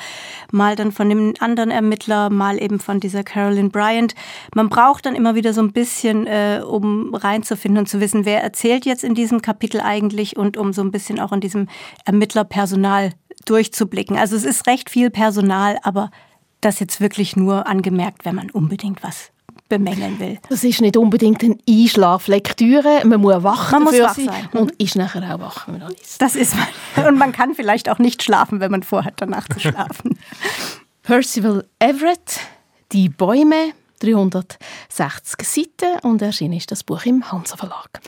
mal 0.51 0.75
dann 0.75 0.91
von 0.91 1.09
dem 1.09 1.33
anderen 1.39 1.69
Ermittler, 1.69 2.29
mal 2.29 2.61
eben 2.61 2.79
von 2.79 2.99
dieser 2.99 3.23
Carolyn 3.23 3.69
Bryant. 3.69 4.15
Man 4.55 4.69
braucht 4.69 5.05
dann 5.05 5.15
immer 5.15 5.35
wieder 5.35 5.53
so 5.53 5.61
ein 5.61 5.73
bisschen, 5.73 6.25
äh, 6.25 6.61
um 6.65 7.13
reinzufinden 7.13 7.79
und 7.79 7.87
zu 7.87 7.99
wissen, 7.99 8.25
wer 8.25 8.41
erzählt 8.41 8.85
jetzt 8.85 9.03
in 9.03 9.13
diesem 9.13 9.41
Kapitel 9.41 9.81
eigentlich 9.81 10.37
und 10.37 10.57
um 10.57 10.73
so 10.73 10.81
ein 10.81 10.91
bisschen 10.91 11.19
auch 11.19 11.31
in 11.31 11.41
diesem 11.41 11.67
Ermittlerpersonal 12.05 13.11
durchzublicken. 13.45 14.17
Also 14.17 14.35
es 14.35 14.45
ist 14.45 14.67
recht 14.67 14.89
viel 14.89 15.09
Personal, 15.09 15.77
aber 15.83 16.11
das 16.61 16.79
jetzt 16.79 17.01
wirklich 17.01 17.35
nur 17.35 17.67
angemerkt, 17.67 18.25
wenn 18.25 18.35
man 18.35 18.49
unbedingt 18.51 19.03
was 19.03 19.31
bemängeln 19.67 20.19
will. 20.19 20.37
Das 20.49 20.63
ist 20.63 20.81
nicht 20.81 20.97
unbedingt 20.97 21.43
eine 21.43 21.57
Einschlaflektüre. 21.67 23.05
Man 23.05 23.21
muss 23.21 23.43
wach 23.43 23.71
man 23.71 23.83
muss 23.83 23.99
wach 23.99 24.15
sein. 24.15 24.49
und 24.53 24.71
ist 24.73 24.95
nachher 24.95 25.35
auch 25.35 25.39
wach, 25.39 25.67
wenn 25.67 25.79
man 25.79 25.89
liest. 25.91 26.21
Das 26.21 26.35
ist 26.35 26.55
man. 26.55 27.07
Und 27.07 27.17
man 27.17 27.31
kann 27.31 27.55
vielleicht 27.55 27.87
auch 27.87 27.97
nicht 27.97 28.21
schlafen, 28.21 28.59
wenn 28.59 28.69
man 28.69 28.83
vorhat, 28.83 29.13
danach 29.17 29.47
zu 29.47 29.59
schlafen. 29.59 30.19
Percival 31.03 31.65
Everett, 31.79 32.41
Die 32.91 33.07
Bäume, 33.07 33.71
360 34.01 35.47
Seiten 35.47 35.99
und 36.01 36.21
erschienen 36.21 36.55
ist 36.55 36.71
das 36.71 36.83
Buch 36.83 37.05
im 37.05 37.31
Hansa 37.31 37.55
Verlag. 37.55 38.01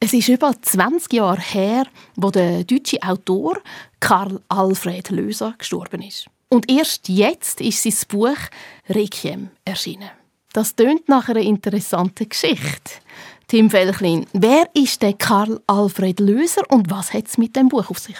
Es 0.00 0.12
ist 0.12 0.28
über 0.28 0.52
20 0.60 1.12
Jahre 1.12 1.40
her, 1.40 1.84
wo 2.16 2.30
der 2.30 2.64
deutsche 2.64 3.02
Autor 3.02 3.58
Karl 4.00 4.40
Alfred 4.48 5.10
Löser 5.10 5.54
gestorben 5.58 6.02
ist. 6.02 6.26
Und 6.48 6.70
erst 6.70 7.08
jetzt 7.08 7.60
ist 7.60 7.82
sein 7.82 7.94
Buch 8.08 8.36
Requiem 8.88 9.50
erschienen. 9.64 10.10
Das 10.52 10.74
tönt 10.74 11.08
nach 11.08 11.28
einer 11.28 11.40
interessanten 11.40 12.28
Geschichte. 12.28 12.92
Tim 13.48 13.70
Felchlin, 13.70 14.26
wer 14.32 14.68
ist 14.74 15.02
der 15.02 15.12
Karl 15.12 15.60
Alfred 15.66 16.20
Löser 16.20 16.62
und 16.70 16.90
was 16.90 17.12
hat 17.12 17.28
es 17.28 17.38
mit 17.38 17.54
dem 17.56 17.68
Buch 17.68 17.90
auf 17.90 17.98
sich? 17.98 18.16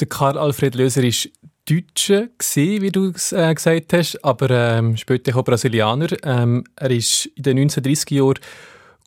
Der 0.00 0.08
Karl 0.08 0.38
Alfred 0.38 0.74
Löser 0.74 1.04
ist 1.04 1.30
Deutscher 1.68 2.28
wie 2.56 2.90
du 2.90 3.12
äh, 3.32 3.54
gesagt 3.54 3.92
hast, 3.92 4.24
aber 4.24 4.50
ähm, 4.50 4.96
später 4.96 5.36
auch 5.36 5.44
Brasilianer. 5.44 6.08
Ähm, 6.24 6.64
er 6.76 6.90
ist 6.90 7.26
in 7.26 7.42
den 7.42 7.68
1930er 7.68 8.14
Jahren 8.14 8.38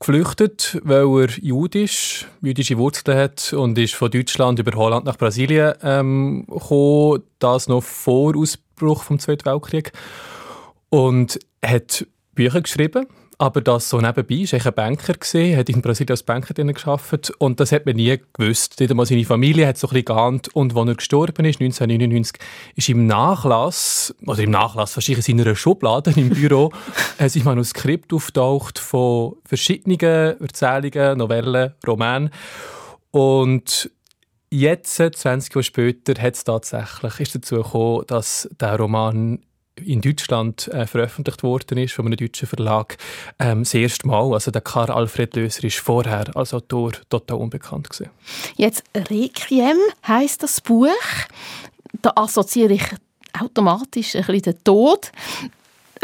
geflüchtet, 0.02 0.82
weil 0.84 1.06
er 1.22 1.30
jüdisch, 1.40 2.28
jüdische 2.42 2.78
Wurzeln 2.78 3.18
hat 3.18 3.54
und 3.54 3.78
ist 3.78 3.94
von 3.94 4.12
Deutschland 4.12 4.60
über 4.60 4.76
Holland 4.76 5.06
nach 5.06 5.18
Brasilien 5.18 5.76
ähm, 5.84 6.46
gekommen, 6.50 7.24
das 7.40 7.68
noch 7.68 7.84
vor 7.84 8.36
Ausbruch 8.36 9.04
vom 9.04 9.20
Zweiten 9.20 9.46
Weltkrieg 9.46 9.94
und 10.90 11.40
hat 11.64 12.06
Bücher 12.34 12.62
geschrieben 12.62 13.06
aber 13.42 13.62
das 13.62 13.90
so 13.90 14.00
nebenbei 14.00 14.36
ist 14.36 14.54
ein 14.54 14.74
Banker 14.76 15.14
gesehen, 15.14 15.58
hat 15.58 15.68
in 15.68 15.82
Brasilien 15.82 16.12
als 16.12 16.22
Banker 16.22 16.54
geschafft 16.54 17.34
und 17.40 17.60
das 17.60 17.72
hat 17.72 17.88
man 17.88 17.96
nie 17.96 18.20
gewusst. 18.34 18.80
Nicht 18.80 18.92
einmal 18.92 19.08
seine 19.08 19.26
Familie 19.26 19.66
hat 19.66 19.80
so 19.80 19.88
ein 19.88 19.94
bisschen 19.94 20.06
geahnt 20.06 20.50
und 20.50 20.78
als 20.78 20.88
er 20.88 20.96
gestorben 20.96 21.46
ist, 21.46 21.60
1999, 21.60 22.40
ist 22.76 22.90
im 22.90 23.08
Nachlass 23.08 24.14
oder 24.28 24.44
im 24.44 24.52
Nachlass 24.52 24.96
wahrscheinlich 24.96 25.28
in 25.28 25.40
seiner 25.40 25.56
Schublade 25.56 26.12
im 26.18 26.30
Büro 26.30 26.72
ein 27.22 27.44
Manuskript 27.44 28.12
auftaucht 28.14 28.80
von 28.80 29.36
verschiedenen 29.46 30.00
Erzählungen, 30.00 31.20
Novellen, 31.20 31.74
Romanen 31.86 32.32
und 33.12 33.92
Jetzt, 34.54 34.98
20 34.98 35.56
Jahre 35.56 35.64
später, 35.64 36.22
hat 36.22 36.36
es 36.36 36.44
tatsächlich 36.44 37.20
ist 37.22 37.36
dazu 37.36 37.56
gekommen, 37.56 38.04
dass 38.08 38.50
der 38.60 38.76
Roman 38.76 39.40
in 39.82 40.02
Deutschland 40.02 40.68
äh, 40.68 40.86
veröffentlicht 40.86 41.44
worden 41.44 41.78
ist 41.78 41.94
von 41.94 42.06
einem 42.06 42.18
deutschen 42.18 42.48
Verlag, 42.48 42.98
ähm, 43.40 43.60
das 43.60 43.74
erste 43.74 44.08
Mal. 44.08 44.34
Also 44.34 44.52
der 44.52 44.62
Karl 44.62 44.92
Alfred 44.92 45.36
Löser 45.38 45.64
ist 45.64 45.78
vorher 45.78 46.26
als 46.36 46.54
Autor 46.54 46.92
total 47.10 47.38
unbekannt 47.38 47.90
gewesen. 47.90 48.12
Jetzt 48.58 48.84
Requiem 48.94 49.78
heißt 50.06 50.44
das 50.44 50.60
Buch. 50.60 50.90
Da 52.02 52.12
assoziiere 52.16 52.74
ich 52.74 52.84
automatisch 53.40 54.16
ein 54.16 54.26
bisschen 54.26 54.42
den 54.42 54.64
Tod. 54.66 55.12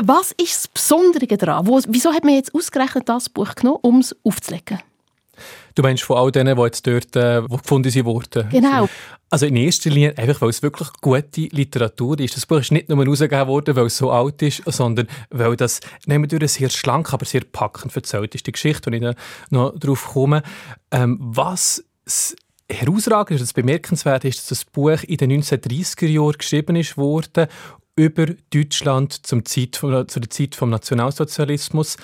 Was 0.01 0.31
ist 0.33 0.55
das 0.55 0.67
Besondere 0.67 1.25
daran? 1.25 1.65
Wo, 1.67 1.81
wieso 1.87 2.13
hat 2.13 2.23
man 2.23 2.35
jetzt 2.35 2.53
ausgerechnet 2.53 3.09
das 3.09 3.29
Buch 3.29 3.55
genommen, 3.55 3.79
um 3.81 3.99
es 3.99 4.15
aufzulegen? 4.23 4.79
Du 5.75 5.83
meinst 5.83 6.03
von 6.03 6.17
all 6.17 6.31
denen, 6.31 6.55
die 6.55 6.63
jetzt 6.63 6.87
dort 6.87 7.15
äh, 7.15 7.41
gefunden 7.47 8.05
wurden? 8.05 8.49
Genau. 8.49 8.89
Also 9.29 9.45
in 9.45 9.55
erster 9.55 9.89
Linie 9.89 10.17
einfach, 10.17 10.41
weil 10.41 10.49
es 10.49 10.63
wirklich 10.63 10.87
gute 11.01 11.41
Literatur 11.41 12.19
ist. 12.19 12.35
Das 12.35 12.45
Buch 12.45 12.59
ist 12.59 12.71
nicht 12.71 12.89
nur 12.89 13.05
rausgegeben 13.05 13.47
worden, 13.47 13.75
weil 13.75 13.87
es 13.87 13.97
so 13.97 14.09
alt 14.09 14.41
ist, 14.41 14.63
sondern 14.65 15.07
weil 15.29 15.55
das, 15.55 15.81
nehmen 16.05 16.31
wir 16.31 16.47
sehr 16.47 16.69
schlank, 16.69 17.13
aber 17.13 17.25
sehr 17.25 17.41
packend 17.41 17.95
erzählt 17.95 18.33
ist. 18.33 18.47
Die 18.47 18.51
Geschichte, 18.51 18.89
wo 18.89 18.95
ich 18.95 19.15
noch 19.49 19.77
drauf 19.77 20.05
komme. 20.13 20.43
Ähm, 20.91 21.19
was 21.19 21.83
herausragend 22.69 23.39
ist, 23.39 23.41
das 23.41 23.53
bemerkenswert 23.53 24.25
ist, 24.25 24.39
dass 24.39 24.47
das 24.47 24.65
Buch 24.65 25.03
in 25.03 25.17
den 25.17 25.43
1930er 25.43 26.07
Jahren 26.07 26.37
geschrieben 26.37 26.75
ist 26.75 26.97
worden 26.97 27.47
über 27.97 28.27
Deutschland 28.53 29.25
zum 29.25 29.43
Zeit, 29.43 29.75
zu 29.75 29.89
der 29.89 30.07
Zeit 30.07 30.53
des 30.53 30.61
Nationalsozialismus 30.61 31.97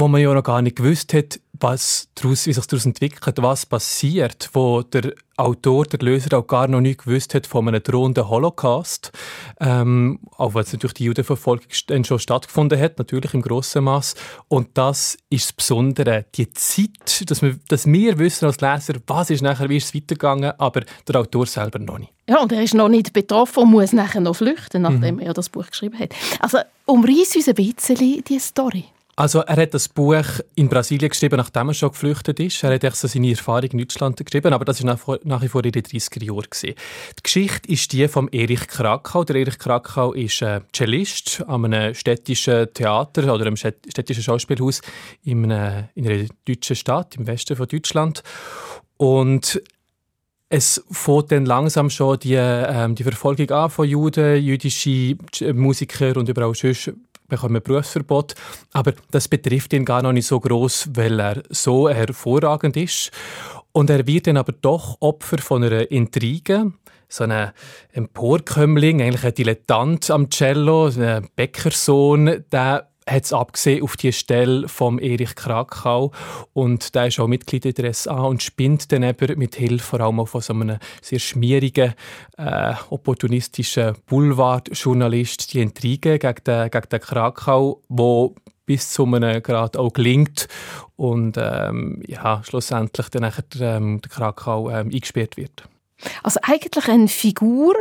wo 0.00 0.08
man 0.08 0.20
ja 0.20 0.32
noch 0.32 0.42
gar 0.42 0.62
nicht 0.62 0.76
gewusst 0.76 1.12
hat, 1.14 1.40
was 1.60 2.08
daraus, 2.14 2.46
wie 2.46 2.52
sich 2.52 2.66
daraus 2.66 2.86
entwickelt, 2.86 3.36
was 3.40 3.66
passiert, 3.66 4.50
wo 4.52 4.82
der 4.82 5.14
Autor, 5.36 5.86
der 5.86 6.00
Löser 6.00 6.38
auch 6.38 6.46
gar 6.46 6.68
noch 6.68 6.80
nicht 6.80 7.04
gewusst 7.04 7.34
hat 7.34 7.46
von 7.46 7.66
einem 7.66 7.82
drohenden 7.82 8.28
Holocaust, 8.28 9.10
ähm, 9.58 10.20
auch 10.36 10.54
wenn 10.54 10.62
es 10.62 10.72
natürlich 10.72 10.94
die 10.94 11.04
Judenverfolgung 11.04 11.66
schon 12.04 12.18
stattgefunden 12.18 12.78
hat, 12.78 12.98
natürlich 12.98 13.32
im 13.32 13.40
grossen 13.40 13.84
Maß. 13.84 14.16
Und 14.48 14.68
das 14.74 15.16
ist 15.30 15.46
das 15.46 15.52
Besondere, 15.54 16.26
die 16.34 16.50
Zeit, 16.50 17.30
dass 17.30 17.40
wir, 17.40 17.58
dass 17.68 17.86
wir 17.86 18.18
wissen 18.18 18.44
als 18.44 18.60
Leser, 18.60 19.00
was 19.06 19.30
ist 19.30 19.40
nachher, 19.40 19.68
wie 19.70 19.78
ist 19.78 19.86
es 19.86 19.94
weitergegangen, 19.94 20.52
aber 20.58 20.82
der 21.08 21.20
Autor 21.20 21.46
selber 21.46 21.78
noch 21.78 21.98
nicht. 21.98 22.12
Ja, 22.28 22.40
und 22.42 22.52
er 22.52 22.62
ist 22.62 22.74
noch 22.74 22.88
nicht 22.88 23.12
betroffen 23.12 23.62
und 23.62 23.70
muss 23.70 23.92
nachher 23.92 24.20
noch 24.20 24.36
flüchten, 24.36 24.82
nachdem 24.82 25.16
mhm. 25.16 25.22
er 25.22 25.32
das 25.32 25.48
Buch 25.48 25.66
geschrieben 25.66 25.98
hat. 25.98 26.14
Also 26.38 26.58
umreiß 26.84 27.36
uns 27.36 27.48
ein 27.48 27.54
bisschen 27.54 28.22
die 28.24 28.38
Story. 28.38 28.84
Also 29.20 29.40
er 29.40 29.56
hat 29.56 29.74
das 29.74 29.86
Buch 29.86 30.24
in 30.54 30.70
Brasilien 30.70 31.10
geschrieben, 31.10 31.36
nachdem 31.36 31.68
er 31.68 31.74
schon 31.74 31.90
geflüchtet 31.90 32.40
ist. 32.40 32.64
Er 32.64 32.72
hat 32.72 32.84
echt 32.84 32.96
so 32.96 33.06
seine 33.06 33.28
Erfahrung 33.28 33.68
in 33.68 33.78
Deutschland 33.80 34.16
geschrieben, 34.16 34.54
aber 34.54 34.64
das 34.64 34.82
war 34.82 34.96
nach, 35.24 35.42
wie 35.42 35.48
vor 35.48 35.62
in 35.62 35.72
den 35.72 35.82
30er 35.82 36.24
Jahren. 36.24 36.46
Die 36.62 36.74
Geschichte 37.22 37.70
ist 37.70 37.92
die 37.92 38.08
von 38.08 38.28
Erich 38.28 38.66
Krakau. 38.66 39.24
Der 39.24 39.36
Erich 39.36 39.58
Krakau 39.58 40.14
ist 40.14 40.40
äh, 40.40 40.62
Cellist 40.74 41.44
an 41.46 41.66
einem 41.66 41.92
städtischen 41.92 42.72
Theater 42.72 43.34
oder 43.34 43.44
einem 43.44 43.58
städtischen 43.58 44.22
Schauspielhaus 44.22 44.80
in 45.22 45.44
einer, 45.44 45.90
in 45.94 46.08
einer 46.08 46.26
deutschen 46.48 46.76
Stadt 46.76 47.14
im 47.16 47.26
Westen 47.26 47.56
von 47.56 47.68
Deutschland. 47.68 48.22
Und 48.96 49.60
es 50.48 50.82
fängt 50.90 51.30
dann 51.30 51.44
langsam 51.44 51.90
schon 51.90 52.18
die, 52.20 52.36
ähm, 52.36 52.94
die 52.94 53.04
Verfolgung 53.04 53.50
an 53.50 53.68
von 53.68 53.86
Juden, 53.86 54.42
jüdische 54.42 55.18
Musiker 55.52 56.16
und 56.16 56.30
überall 56.30 56.54
sonst 56.54 56.90
bekommen 57.30 57.62
Berufsverbot. 57.62 58.34
Aber 58.72 58.92
das 59.10 59.28
betrifft 59.28 59.72
ihn 59.72 59.86
gar 59.86 60.02
noch 60.02 60.12
nicht 60.12 60.26
so 60.26 60.38
groß, 60.38 60.90
weil 60.94 61.18
er 61.18 61.42
so 61.48 61.88
hervorragend 61.88 62.76
ist. 62.76 63.10
Und 63.72 63.88
er 63.88 64.06
wird 64.06 64.26
dann 64.26 64.36
aber 64.36 64.52
doch 64.52 64.98
Opfer 65.00 65.38
von 65.38 65.64
einer 65.64 65.90
Intrige. 65.90 66.72
So 67.08 67.24
ein 67.24 67.52
Emporkömmling, 67.92 69.00
eigentlich 69.00 69.24
ein 69.24 69.34
Dilettant 69.34 70.10
am 70.10 70.28
Cello, 70.30 70.88
ein 70.88 71.28
Bäckersohn, 71.34 72.44
der 72.52 72.89
hat 73.10 73.24
es 73.24 73.32
abgesehen 73.32 73.82
auf 73.82 73.96
die 73.96 74.12
Stelle 74.12 74.68
vom 74.68 74.98
Erich 74.98 75.34
Krakau 75.34 76.12
und 76.52 76.94
der 76.94 77.08
ist 77.08 77.18
auch 77.18 77.26
Mitglied 77.26 77.64
in 77.66 77.74
der 77.74 77.92
SA 77.92 78.22
und 78.22 78.42
spinnt 78.42 78.92
dann 78.92 79.02
eben 79.02 79.38
mit 79.38 79.56
Hilfe 79.56 79.84
vor 79.84 80.00
allem 80.00 80.26
von 80.26 80.40
so 80.40 80.52
einem 80.52 80.78
sehr 81.02 81.18
schmierigen, 81.18 81.94
äh, 82.36 82.74
opportunistischen 82.90 83.94
Boulevardjournalist 84.06 85.52
die 85.52 85.60
Intrige 85.60 86.18
gegen 86.18 86.44
den, 86.44 86.70
gegen 86.70 86.88
den 86.88 87.00
Krakau, 87.00 87.82
wo 87.88 88.34
bis 88.66 88.92
zu 88.92 89.04
einem 89.04 89.42
Grad 89.42 89.76
auch 89.76 89.92
gelingt 89.92 90.46
und 90.94 91.36
ähm, 91.38 92.02
ja, 92.06 92.40
schlussendlich 92.44 93.08
dann 93.08 93.22
nachher, 93.22 93.44
ähm, 93.60 94.00
der 94.00 94.10
Krakau 94.10 94.70
ähm, 94.70 94.90
eingesperrt 94.92 95.36
wird. 95.36 95.64
Also 96.22 96.40
eigentlich 96.42 96.88
eine 96.88 97.08
Figur, 97.08 97.74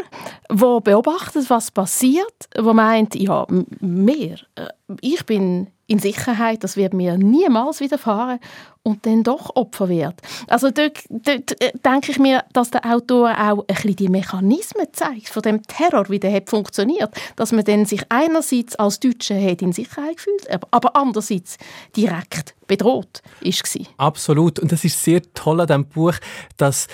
die 0.52 0.80
beobachtet, 0.84 1.50
was 1.50 1.72
passiert, 1.72 2.50
die 2.56 2.62
meint, 2.62 3.16
ja, 3.16 3.46
mehr, 3.80 4.38
äh, 4.56 4.68
ich 5.02 5.26
bin 5.26 5.68
in 5.90 6.00
Sicherheit, 6.00 6.64
das 6.64 6.78
wird 6.78 6.94
mir 6.94 7.18
niemals 7.18 7.80
widerfahren 7.80 8.40
und 8.84 9.06
dann 9.08 9.24
doch 9.24 9.56
Opfer 9.56 9.90
wird. 9.90 10.16
Also 10.48 10.70
dort, 10.70 11.00
dort 11.10 11.60
äh, 11.62 11.72
denke 11.84 12.12
ich 12.12 12.20
mir, 12.20 12.44
dass 12.54 12.70
der 12.70 12.86
Autor 12.86 13.32
auch 13.32 13.66
ein 13.68 13.76
bisschen 13.76 13.96
die 13.96 14.08
Mechanismen 14.08 14.88
zeigt 14.94 15.30
von 15.30 15.42
dem 15.42 15.64
Terror, 15.64 16.08
wie 16.10 16.20
der 16.20 16.32
hat 16.32 16.50
funktioniert, 16.50 17.10
dass 17.36 17.52
man 17.52 17.66
dann 17.66 17.86
sich 17.86 18.04
einerseits 18.10 18.76
als 18.76 19.00
Deutsche 19.00 19.36
hat 19.42 19.64
in 19.64 19.74
Sicherheit 19.74 20.18
gefühlt, 20.18 20.48
aber 20.70 20.96
andererseits 20.96 21.58
direkt 21.96 22.56
bedroht 22.68 23.24
ist 23.42 23.80
Absolut. 23.98 24.60
Und 24.60 24.72
das 24.72 24.84
ist 24.84 25.04
sehr 25.04 25.22
toll 25.34 25.60
an 25.60 25.68
diesem 25.68 25.86
Buch, 25.88 26.14
dass 26.58 26.88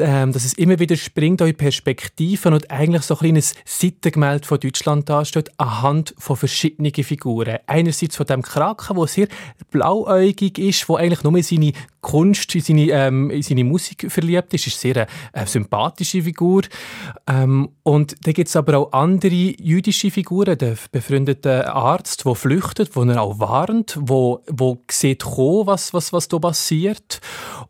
ähm, 0.00 0.32
dass 0.32 0.44
es 0.44 0.54
immer 0.54 0.78
wieder 0.78 0.96
springt 0.96 1.40
eure 1.40 1.52
Perspektiven 1.52 2.52
und 2.52 2.70
eigentlich 2.70 3.02
so 3.02 3.14
ein 3.14 3.18
kleines 3.18 3.54
Seitengemälde 3.64 4.46
von 4.46 4.58
Deutschland 4.58 5.08
darstellt, 5.08 5.50
anhand 5.58 6.14
von 6.18 6.36
verschiedenen 6.36 6.92
Figuren. 6.92 7.58
Einerseits 7.66 8.16
von 8.16 8.26
dem 8.26 8.42
Kraken, 8.42 8.96
der 8.96 9.06
sehr 9.06 9.28
blauäugig 9.70 10.58
ist, 10.58 10.88
der 10.88 10.96
eigentlich 10.96 11.22
nur 11.22 11.36
in 11.36 11.42
seine 11.42 11.72
Kunst, 12.00 12.54
in 12.54 12.60
seine, 12.60 12.90
ähm, 12.90 13.30
in 13.30 13.42
seine 13.42 13.64
Musik 13.64 14.10
verliebt 14.10 14.52
ist, 14.54 14.66
ist 14.66 14.80
sehr 14.80 14.96
eine, 14.96 15.06
eine 15.32 15.46
sympathische 15.46 16.22
Figur. 16.22 16.62
Ähm, 17.26 17.70
und 17.82 18.26
dann 18.26 18.34
gibt 18.34 18.48
es 18.48 18.56
aber 18.56 18.78
auch 18.78 18.92
andere 18.92 19.34
jüdische 19.34 20.10
Figuren, 20.10 20.58
der 20.58 20.76
befreundete 20.90 21.72
Arzt, 21.72 22.24
der 22.24 22.34
flüchtet, 22.34 22.94
der 22.96 23.06
er 23.06 23.22
auch 23.22 23.38
warnt, 23.38 23.96
wo, 24.00 24.40
wo 24.50 24.82
sieht 24.90 25.24
was, 25.24 25.94
was, 25.94 26.12
was 26.12 26.28
da 26.28 26.38
passiert. 26.38 27.20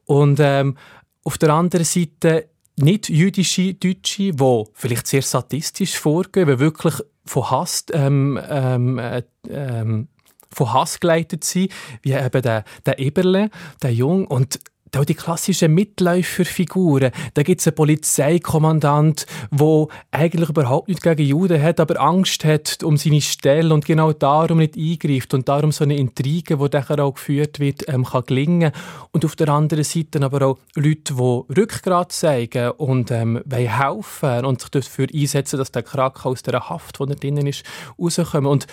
Und 0.05 0.41
ähm, 0.41 0.77
auf 1.25 1.39
der 1.39 1.51
anderen 1.51 1.85
Seite 1.85 2.49
nicht 2.77 3.09
jüdische 3.09 3.75
Deutsche, 3.75 4.33
die 4.33 4.65
vielleicht 4.75 5.07
sehr 5.07 5.23
sadistisch 5.23 5.99
vorgehen, 5.99 6.49
die 6.49 6.59
wirklich 6.59 6.95
von 7.25 7.51
Hass, 7.51 7.87
ähm, 7.93 8.39
ähm, 8.49 8.99
äh, 8.99 9.23
ähm, 9.49 10.09
von 10.51 10.73
Hass 10.73 11.01
geleitet 11.01 11.45
sind, 11.45 11.73
wie 12.03 12.13
eben 12.13 12.43
der, 12.43 12.65
der 12.85 12.99
Eberle, 12.99 13.51
der 13.83 13.93
Jung. 13.93 14.27
Und 14.27 14.61
auch 14.97 15.05
die 15.05 15.15
klassischen 15.15 15.73
Mitläuferfiguren. 15.75 17.11
Da 17.35 17.43
gibt 17.43 17.61
es 17.61 17.67
einen 17.67 17.77
Polizeikommandant, 17.77 19.27
der 19.51 19.87
eigentlich 20.11 20.49
überhaupt 20.49 20.89
nichts 20.89 21.03
gegen 21.03 21.27
Juden 21.27 21.63
hat, 21.63 21.81
aber 21.81 22.01
Angst 22.01 22.45
hat 22.45 22.83
um 22.83 22.97
seine 22.97 23.21
Stelle 23.21 23.73
und 23.73 23.85
genau 23.85 24.13
darum 24.13 24.59
nicht 24.59 24.77
eingreift 24.77 25.35
und 25.35 25.49
darum 25.49 25.73
so 25.73 25.85
eine 25.85 25.97
Intrige, 25.97 26.57
die 26.57 26.69
dann 26.71 27.01
auch 27.01 27.15
geführt 27.15 27.61
wird, 27.61 27.89
ähm, 27.89 28.05
kann 28.05 28.25
gelingen. 28.27 28.73
Und 29.13 29.25
auf 29.25 29.37
der 29.37 29.49
anderen 29.49 29.85
Seite 29.85 30.23
aber 30.23 30.47
auch 30.47 30.59
Leute, 30.75 31.15
die 31.15 31.61
Rückgrat 31.61 32.13
zeigen 32.13 32.71
und 32.73 33.11
ähm, 33.11 33.43
helfen 33.51 34.45
und 34.45 34.61
sich 34.61 34.71
dafür 34.71 35.07
einsetzen, 35.13 35.59
dass 35.59 35.73
der 35.73 35.83
Krak 35.83 36.25
aus 36.27 36.43
der 36.43 36.69
Haft, 36.69 37.01
wo 37.01 37.05
er 37.05 37.15
drinnen 37.17 37.47
ist, 37.47 37.65
rauskommt. 37.99 38.47
Und 38.47 38.67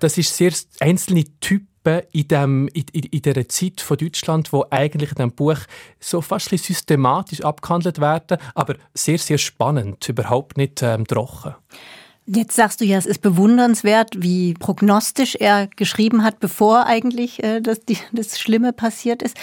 das 0.00 0.16
ist 0.18 0.36
sehr 0.36 0.52
einzelne 0.80 1.24
Typen 1.40 1.69
in, 1.84 2.28
dem, 2.28 2.68
in, 2.68 2.84
in, 2.92 3.02
in 3.04 3.22
dieser 3.22 3.48
Zeit 3.48 3.80
von 3.80 3.96
Deutschland, 3.96 4.52
wo 4.52 4.66
eigentlich 4.70 5.10
in 5.10 5.16
diesem 5.16 5.32
Buch 5.32 5.58
so 5.98 6.20
fast 6.20 6.50
systematisch 6.50 7.42
abgehandelt 7.42 8.00
werden, 8.00 8.38
aber 8.54 8.76
sehr, 8.94 9.18
sehr 9.18 9.38
spannend, 9.38 10.08
überhaupt 10.08 10.56
nicht 10.56 10.82
ähm, 10.82 11.06
trocken. 11.06 11.54
Jetzt 12.26 12.54
sagst 12.54 12.80
du 12.80 12.84
ja, 12.84 12.96
es 12.96 13.06
ist 13.06 13.22
bewundernswert, 13.22 14.22
wie 14.22 14.54
prognostisch 14.54 15.34
er 15.34 15.66
geschrieben 15.66 16.22
hat, 16.22 16.38
bevor 16.38 16.86
eigentlich 16.86 17.42
äh, 17.42 17.60
das, 17.60 17.80
die, 17.80 17.98
das 18.12 18.38
Schlimme 18.38 18.72
passiert 18.72 19.22
ist. 19.22 19.36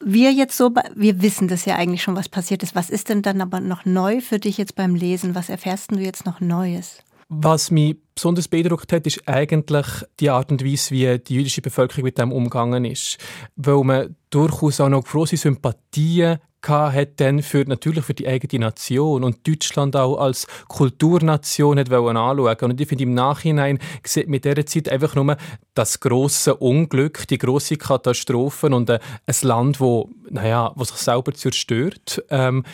Wir 0.00 0.32
jetzt 0.32 0.56
so, 0.56 0.70
wir 0.94 1.22
wissen 1.22 1.48
das 1.48 1.64
ja 1.64 1.76
eigentlich 1.76 2.02
schon, 2.02 2.16
was 2.16 2.28
passiert 2.28 2.62
ist. 2.62 2.74
Was 2.74 2.88
ist 2.88 3.08
denn 3.08 3.22
dann 3.22 3.40
aber 3.40 3.60
noch 3.60 3.84
neu 3.84 4.20
für 4.20 4.38
dich 4.38 4.58
jetzt 4.58 4.76
beim 4.76 4.94
Lesen? 4.94 5.34
Was 5.34 5.48
erfährst 5.48 5.90
du 5.90 5.96
jetzt 5.96 6.24
noch 6.24 6.40
Neues? 6.40 7.02
Was 7.28 7.70
mich 7.70 7.96
besonders 8.14 8.48
beeindruckt 8.48 8.92
hat, 8.92 9.06
ist 9.06 9.26
eigentlich 9.26 9.86
die 10.20 10.30
Art 10.30 10.50
und 10.50 10.64
Weise, 10.64 10.90
wie 10.92 11.18
die 11.18 11.34
jüdische 11.34 11.62
Bevölkerung 11.62 12.04
mit 12.04 12.18
dem 12.18 12.32
umgegangen 12.32 12.84
ist. 12.84 13.18
Weil 13.56 13.82
man 13.84 14.16
durchaus 14.30 14.80
auch 14.80 14.88
noch 14.88 15.04
große 15.04 15.36
Sympathien 15.36 16.38
hat 16.66 17.20
dann 17.20 17.42
für, 17.42 17.64
natürlich 17.66 18.04
für 18.04 18.14
die 18.14 18.26
eigene 18.26 18.66
Nation 18.66 19.24
und 19.24 19.46
Deutschland 19.46 19.96
auch 19.96 20.16
als 20.16 20.46
Kulturnation 20.68 21.78
hat 21.78 21.92
anschauen 21.92 22.70
Und 22.70 22.80
ich 22.80 22.88
finde, 22.88 23.04
im 23.04 23.14
Nachhinein 23.14 23.78
sieht 24.02 24.28
mit 24.28 24.44
dieser 24.44 24.64
Zeit 24.64 24.88
einfach 24.88 25.14
nur 25.14 25.36
das 25.74 26.00
große 26.00 26.54
Unglück, 26.56 27.26
die 27.28 27.38
große 27.38 27.76
Katastrophen 27.76 28.72
und 28.72 28.88
äh, 28.88 28.98
ein 29.26 29.34
Land, 29.42 29.80
wo, 29.80 30.10
naja, 30.30 30.72
wo 30.74 30.84
sich 30.84 30.96
selber 30.96 31.34
zerstört. 31.34 32.24
Ähm, 32.30 32.64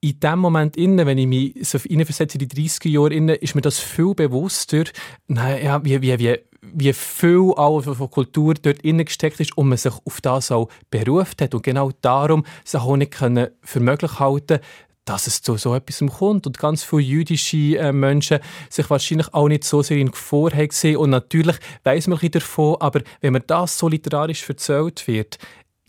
in 0.00 0.20
dem 0.20 0.38
Moment 0.38 0.76
innen, 0.76 1.06
wenn 1.06 1.18
ich 1.18 1.26
mich 1.26 1.54
so 1.68 1.78
in 1.84 1.98
die 1.98 2.04
30er 2.04 2.88
Jahre 2.88 3.14
innen, 3.14 3.36
ist 3.36 3.54
mir 3.54 3.62
das 3.62 3.78
viel 3.78 4.14
bewusster, 4.14 4.84
naja, 5.26 5.84
wie, 5.84 6.00
wie, 6.00 6.18
wie, 6.18 6.38
wie 6.60 6.92
viel 6.92 7.52
auch 7.56 7.82
von 7.82 8.10
Kultur 8.10 8.54
dort 8.54 8.82
innen 8.82 9.04
gesteckt 9.04 9.40
ist 9.40 9.56
und 9.56 9.68
man 9.68 9.78
sich 9.78 9.94
auf 10.04 10.20
das 10.20 10.52
auch 10.52 10.68
beruft 10.90 11.42
hat. 11.42 11.54
Und 11.54 11.62
genau 11.62 11.90
darum 12.00 12.44
sich 12.64 12.80
auch 12.80 12.96
nicht 12.96 13.12
können 13.12 13.48
für 13.62 13.80
möglich 13.80 14.18
halten 14.18 14.60
dass 15.04 15.26
es 15.26 15.40
zu 15.40 15.56
so 15.56 15.74
etwas 15.74 16.04
kommt. 16.18 16.46
Und 16.46 16.58
ganz 16.58 16.84
viele 16.84 17.00
jüdische 17.00 17.78
äh, 17.78 17.92
Menschen 17.92 18.40
sich 18.68 18.90
wahrscheinlich 18.90 19.32
auch 19.32 19.48
nicht 19.48 19.64
so 19.64 19.82
sehr 19.82 19.96
in 19.96 20.10
Gefahr 20.10 20.52
haben 20.52 20.68
gesehen. 20.68 20.98
Und 20.98 21.08
natürlich 21.08 21.56
weiß 21.84 22.08
man 22.08 22.18
ein 22.18 22.30
davon, 22.30 22.76
aber 22.78 23.00
wenn 23.22 23.32
man 23.32 23.42
das 23.46 23.78
so 23.78 23.88
literarisch 23.88 24.46
erzählt 24.46 25.08
wird, 25.08 25.38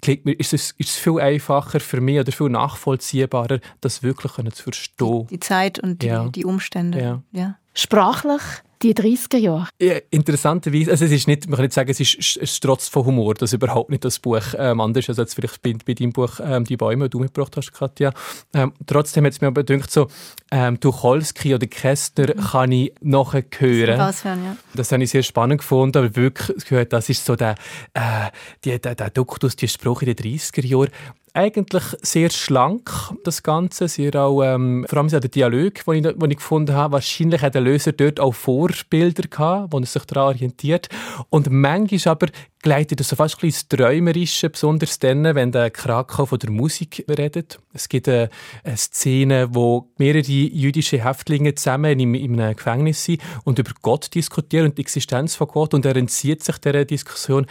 ist 0.08 0.54
es, 0.54 0.72
ist 0.72 0.90
es 0.90 0.96
viel 0.96 1.20
einfacher 1.20 1.80
für 1.80 2.02
mich 2.02 2.20
oder 2.20 2.32
viel 2.32 2.50
nachvollziehbarer, 2.50 3.60
das 3.82 4.04
wirklich 4.04 4.32
zu 4.54 4.64
verstehen. 4.64 5.28
Die, 5.28 5.36
die 5.36 5.40
Zeit 5.40 5.80
und 5.80 6.02
die, 6.02 6.08
ja. 6.08 6.28
die 6.30 6.46
Umstände. 6.46 7.02
Ja. 7.02 7.22
ja. 7.32 7.58
Sprachlich 7.74 8.42
die 8.82 8.94
30er 8.94 9.38
Jahre. 9.38 9.68
Ja, 9.82 9.96
interessanterweise, 10.10 10.92
also 10.92 11.06
es 11.06 11.12
ist 11.12 11.28
nicht, 11.28 11.48
man 11.48 11.58
kann 11.58 11.66
nicht 11.66 11.74
sagen, 11.74 11.90
es 11.90 12.00
ist, 12.00 12.38
es 12.38 12.56
strotzt 12.56 12.90
von 12.90 13.06
Humor, 13.06 13.34
das 13.34 13.50
ist 13.50 13.56
überhaupt 13.56 13.90
nicht 13.90 14.06
das 14.06 14.20
Buch 14.20 14.42
ähm, 14.58 14.80
anders 14.80 15.10
als 15.10 15.34
vielleicht 15.34 15.62
bei, 15.62 15.76
bei 15.86 15.94
deinem 15.94 16.14
Buch 16.14 16.40
ähm, 16.42 16.64
«Die 16.64 16.78
Bäume», 16.78 17.06
die 17.06 17.12
du 17.12 17.20
mitgebracht 17.20 17.58
hast, 17.58 17.74
Katja. 17.74 18.14
Ähm, 18.54 18.74
trotzdem 18.86 19.26
hat 19.26 19.34
es 19.34 19.42
mir 19.42 19.48
aber 19.48 19.64
gedacht, 19.64 19.92
so, 19.92 20.08
ähm, 20.52 20.80
Tucholsky 20.80 21.56
oder 21.56 21.68
Kästner 21.68 22.34
mhm. 22.36 22.42
kann 22.42 22.72
ich 22.72 22.94
nachher 23.02 23.44
hören. 23.58 23.98
Das, 23.98 24.24
ja. 24.24 24.38
das 24.74 24.92
habe 24.92 25.04
ich 25.04 25.10
sehr 25.10 25.24
spannend 25.24 25.60
gefunden, 25.60 25.98
aber 25.98 26.16
wirklich 26.16 26.66
gehört, 26.66 26.94
das 26.94 27.10
ist 27.10 27.26
so 27.26 27.36
der, 27.36 27.56
äh, 27.94 28.30
die, 28.64 28.80
der, 28.80 28.96
der 28.96 29.10
Duktus, 29.10 29.56
die 29.56 29.68
Spruch 29.68 30.02
in 30.02 30.16
den 30.16 30.16
30er 30.16 30.66
Jahren, 30.66 30.90
eigentlich 31.34 31.84
sehr 32.02 32.30
schlank, 32.30 32.92
das 33.24 33.44
Ganze. 33.44 33.88
Sehr 33.88 34.16
auch, 34.16 34.44
ähm, 34.44 34.86
vor 34.88 35.00
allem 35.00 35.10
der 35.10 35.20
Dialog, 35.22 35.86
den 35.86 36.06
ich, 36.06 36.18
den 36.18 36.32
ich 36.32 36.38
gefunden 36.38 36.76
habe. 36.76 36.94
Wahrscheinlich 36.94 37.42
hat 37.42 37.56
der 37.56 37.62
Löser 37.62 37.92
dort 37.92 38.20
auch 38.20 38.34
Vorbilder 38.34 39.28
gehabt, 39.28 39.74
wo 39.74 39.80
er 39.80 39.86
sich 39.86 40.06
daran 40.06 40.36
orientiert. 40.36 40.90
Und 41.30 41.50
manchmal 41.50 42.14
aber 42.14 42.28
gleitet 42.62 43.00
das 43.00 43.10
so 43.10 43.16
fast 43.16 43.36
ein 43.38 43.42
bisschen 43.42 43.70
Träumerische, 43.70 44.50
besonders 44.50 45.00
dann, 45.00 45.24
wenn 45.24 45.52
der 45.52 45.70
Krakau 45.70 46.26
von 46.26 46.40
der 46.40 46.52
Musik 46.52 47.06
redet. 47.10 47.60
Es 47.74 47.88
gibt 47.88 48.10
eine, 48.10 48.30
eine 48.64 48.78
Szene, 48.78 49.48
wo 49.52 49.90
mehrere 49.98 50.22
jüdische 50.22 51.04
Häftlinge 51.04 51.56
zusammen 51.56 52.00
in, 52.00 52.14
in 52.16 52.40
einem 52.40 52.56
Gefängnis 52.56 53.04
sind 53.06 53.22
und 53.44 53.60
über 53.60 53.72
Gott 53.82 54.14
diskutieren 54.14 54.66
und 54.66 54.78
die 54.78 54.82
Existenz 54.82 55.36
von 55.36 55.48
Gott 55.48 55.74
und 55.74 55.86
er 55.86 55.96
entzieht 55.96 56.44
sich 56.44 56.58
dieser 56.58 56.86
Diskussion 56.86 57.46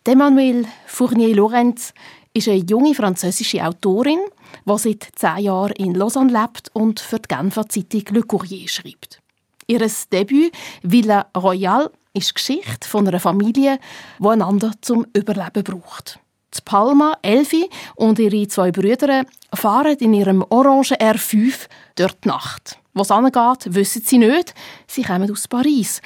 Emmanuelle 0.06 0.66
Fournier-Lorenz 0.86 1.94
ist 2.34 2.48
eine 2.48 2.58
junge 2.58 2.94
französische 2.94 3.64
Autorin, 3.64 4.20
die 4.66 4.78
seit 4.78 5.08
zehn 5.14 5.38
Jahren 5.38 5.72
in 5.72 5.94
Lausanne 5.94 6.30
lebt 6.30 6.68
und 6.74 7.00
für 7.00 7.20
die 7.20 7.26
Genfer 7.26 7.66
Zeitung 7.70 8.04
Le 8.10 8.22
Courrier 8.22 8.68
schreibt. 8.68 9.22
Ihr 9.68 9.84
Debüt 10.12 10.52
Villa 10.82 11.26
Royale 11.36 11.90
ist 12.14 12.30
die 12.30 12.34
Geschichte 12.34 12.88
von 12.88 13.08
einer 13.08 13.18
Familie, 13.18 13.80
die 14.20 14.28
einander 14.28 14.70
zum 14.80 15.06
Überleben 15.12 15.64
braucht. 15.64 16.20
Die 16.54 16.62
Palma, 16.64 17.18
Elfi 17.20 17.68
und 17.96 18.20
ihre 18.20 18.46
zwei 18.46 18.70
Brüder 18.70 19.24
fahren 19.52 19.96
in 19.98 20.14
ihrem 20.14 20.44
orangen 20.48 20.96
R5 20.98 21.66
durch 21.96 22.12
die 22.12 22.28
Nacht. 22.28 22.78
Was 22.94 23.10
angeht, 23.10 23.74
wissen 23.74 24.02
sie 24.04 24.18
nicht. 24.18 24.54
Sie 24.86 25.02
kommen 25.02 25.30
aus 25.30 25.48
Paris 25.48 26.00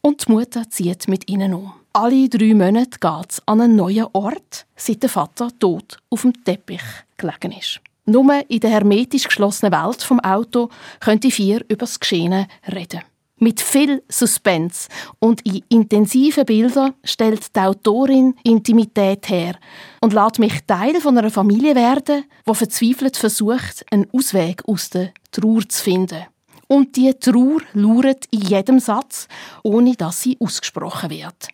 und 0.00 0.26
die 0.26 0.32
Mutter 0.32 0.68
zieht 0.68 1.06
mit 1.06 1.30
ihnen 1.30 1.54
um. 1.54 1.72
Alle 1.92 2.28
drei 2.28 2.52
Monate 2.52 2.98
geht 2.98 3.30
es 3.30 3.42
an 3.46 3.60
einen 3.60 3.76
neuen 3.76 4.08
Ort, 4.12 4.66
seit 4.74 5.04
der 5.04 5.08
Vater 5.08 5.48
tot 5.60 5.98
auf 6.10 6.22
dem 6.22 6.32
Teppich 6.44 6.82
gelegen 7.16 7.52
ist. 7.52 7.80
Nur 8.06 8.44
in 8.48 8.60
der 8.60 8.70
hermetisch 8.70 9.24
geschlossenen 9.24 9.72
Welt 9.72 10.02
vom 10.02 10.20
Auto 10.20 10.68
können 11.00 11.20
die 11.20 11.30
vier 11.30 11.60
über 11.68 11.86
das 11.86 11.98
Geschehene 11.98 12.48
reden. 12.70 13.00
Mit 13.38 13.60
viel 13.60 14.02
Suspense 14.08 14.88
und 15.18 15.44
in 15.44 15.62
intensiven 15.68 16.44
Bildern 16.44 16.94
stellt 17.02 17.54
die 17.54 17.60
Autorin 17.60 18.34
Intimität 18.44 19.28
her 19.28 19.56
und 20.00 20.12
lässt 20.12 20.38
mich 20.38 20.60
Teil 20.66 21.00
von 21.00 21.18
einer 21.18 21.30
Familie 21.30 21.74
werden, 21.74 22.24
die 22.48 22.54
verzweifelt 22.54 23.16
versucht, 23.16 23.84
einen 23.90 24.08
Ausweg 24.12 24.62
aus 24.68 24.90
der 24.90 25.12
Trauer 25.32 25.68
zu 25.68 25.82
finden. 25.82 26.24
Und 26.68 26.96
die 26.96 27.12
Trauer 27.14 27.60
lauert 27.72 28.26
in 28.30 28.42
jedem 28.42 28.78
Satz, 28.78 29.28
ohne 29.62 29.94
dass 29.94 30.22
sie 30.22 30.36
ausgesprochen 30.38 31.10
wird. 31.10 31.48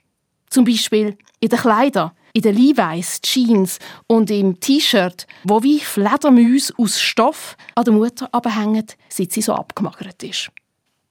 Zum 0.50 0.64
Beispiel 0.64 1.16
in 1.40 1.48
den 1.48 1.58
Kleidern, 1.58 2.10
in 2.32 2.42
den 2.42 2.56
Levi's, 2.56 3.20
Jeans 3.20 3.78
und 4.06 4.30
im 4.30 4.60
T-Shirt, 4.60 5.26
wo 5.44 5.62
wie 5.62 5.80
Fledermäuse 5.80 6.72
aus 6.76 7.00
Stoff 7.00 7.56
an 7.74 7.84
der 7.84 7.94
Mutter 7.94 8.28
abhängen, 8.32 8.86
seit 9.08 9.32
sie 9.32 9.42
so 9.42 9.54
abgemagert 9.54 10.22
ist. 10.22 10.50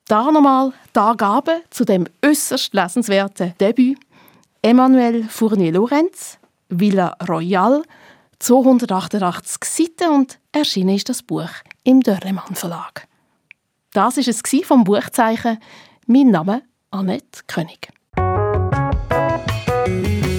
Da 0.07 0.31
nochmal 0.31 0.73
die 0.95 0.99
Angaben 0.99 1.61
zu 1.69 1.85
dem 1.85 2.07
äußerst 2.25 2.73
lesenswerten 2.73 3.53
Debüt. 3.59 3.99
Emmanuel 4.61 5.23
Fournier-Lorenz, 5.23 6.39
Villa 6.69 7.15
Royale, 7.27 7.83
288 8.39 9.63
Seiten 9.63 10.11
und 10.11 10.39
erschienen 10.51 10.95
ist 10.95 11.09
das 11.09 11.21
Buch 11.21 11.49
im 11.83 12.01
Dörremann 12.01 12.55
Verlag. 12.55 13.07
Das 13.93 14.17
ist 14.17 14.27
es 14.27 14.65
vom 14.65 14.83
Buchzeichen. 14.83 15.59
Mein 16.07 16.31
Name 16.31 16.63
Annette 16.91 17.43
König. 17.47 17.89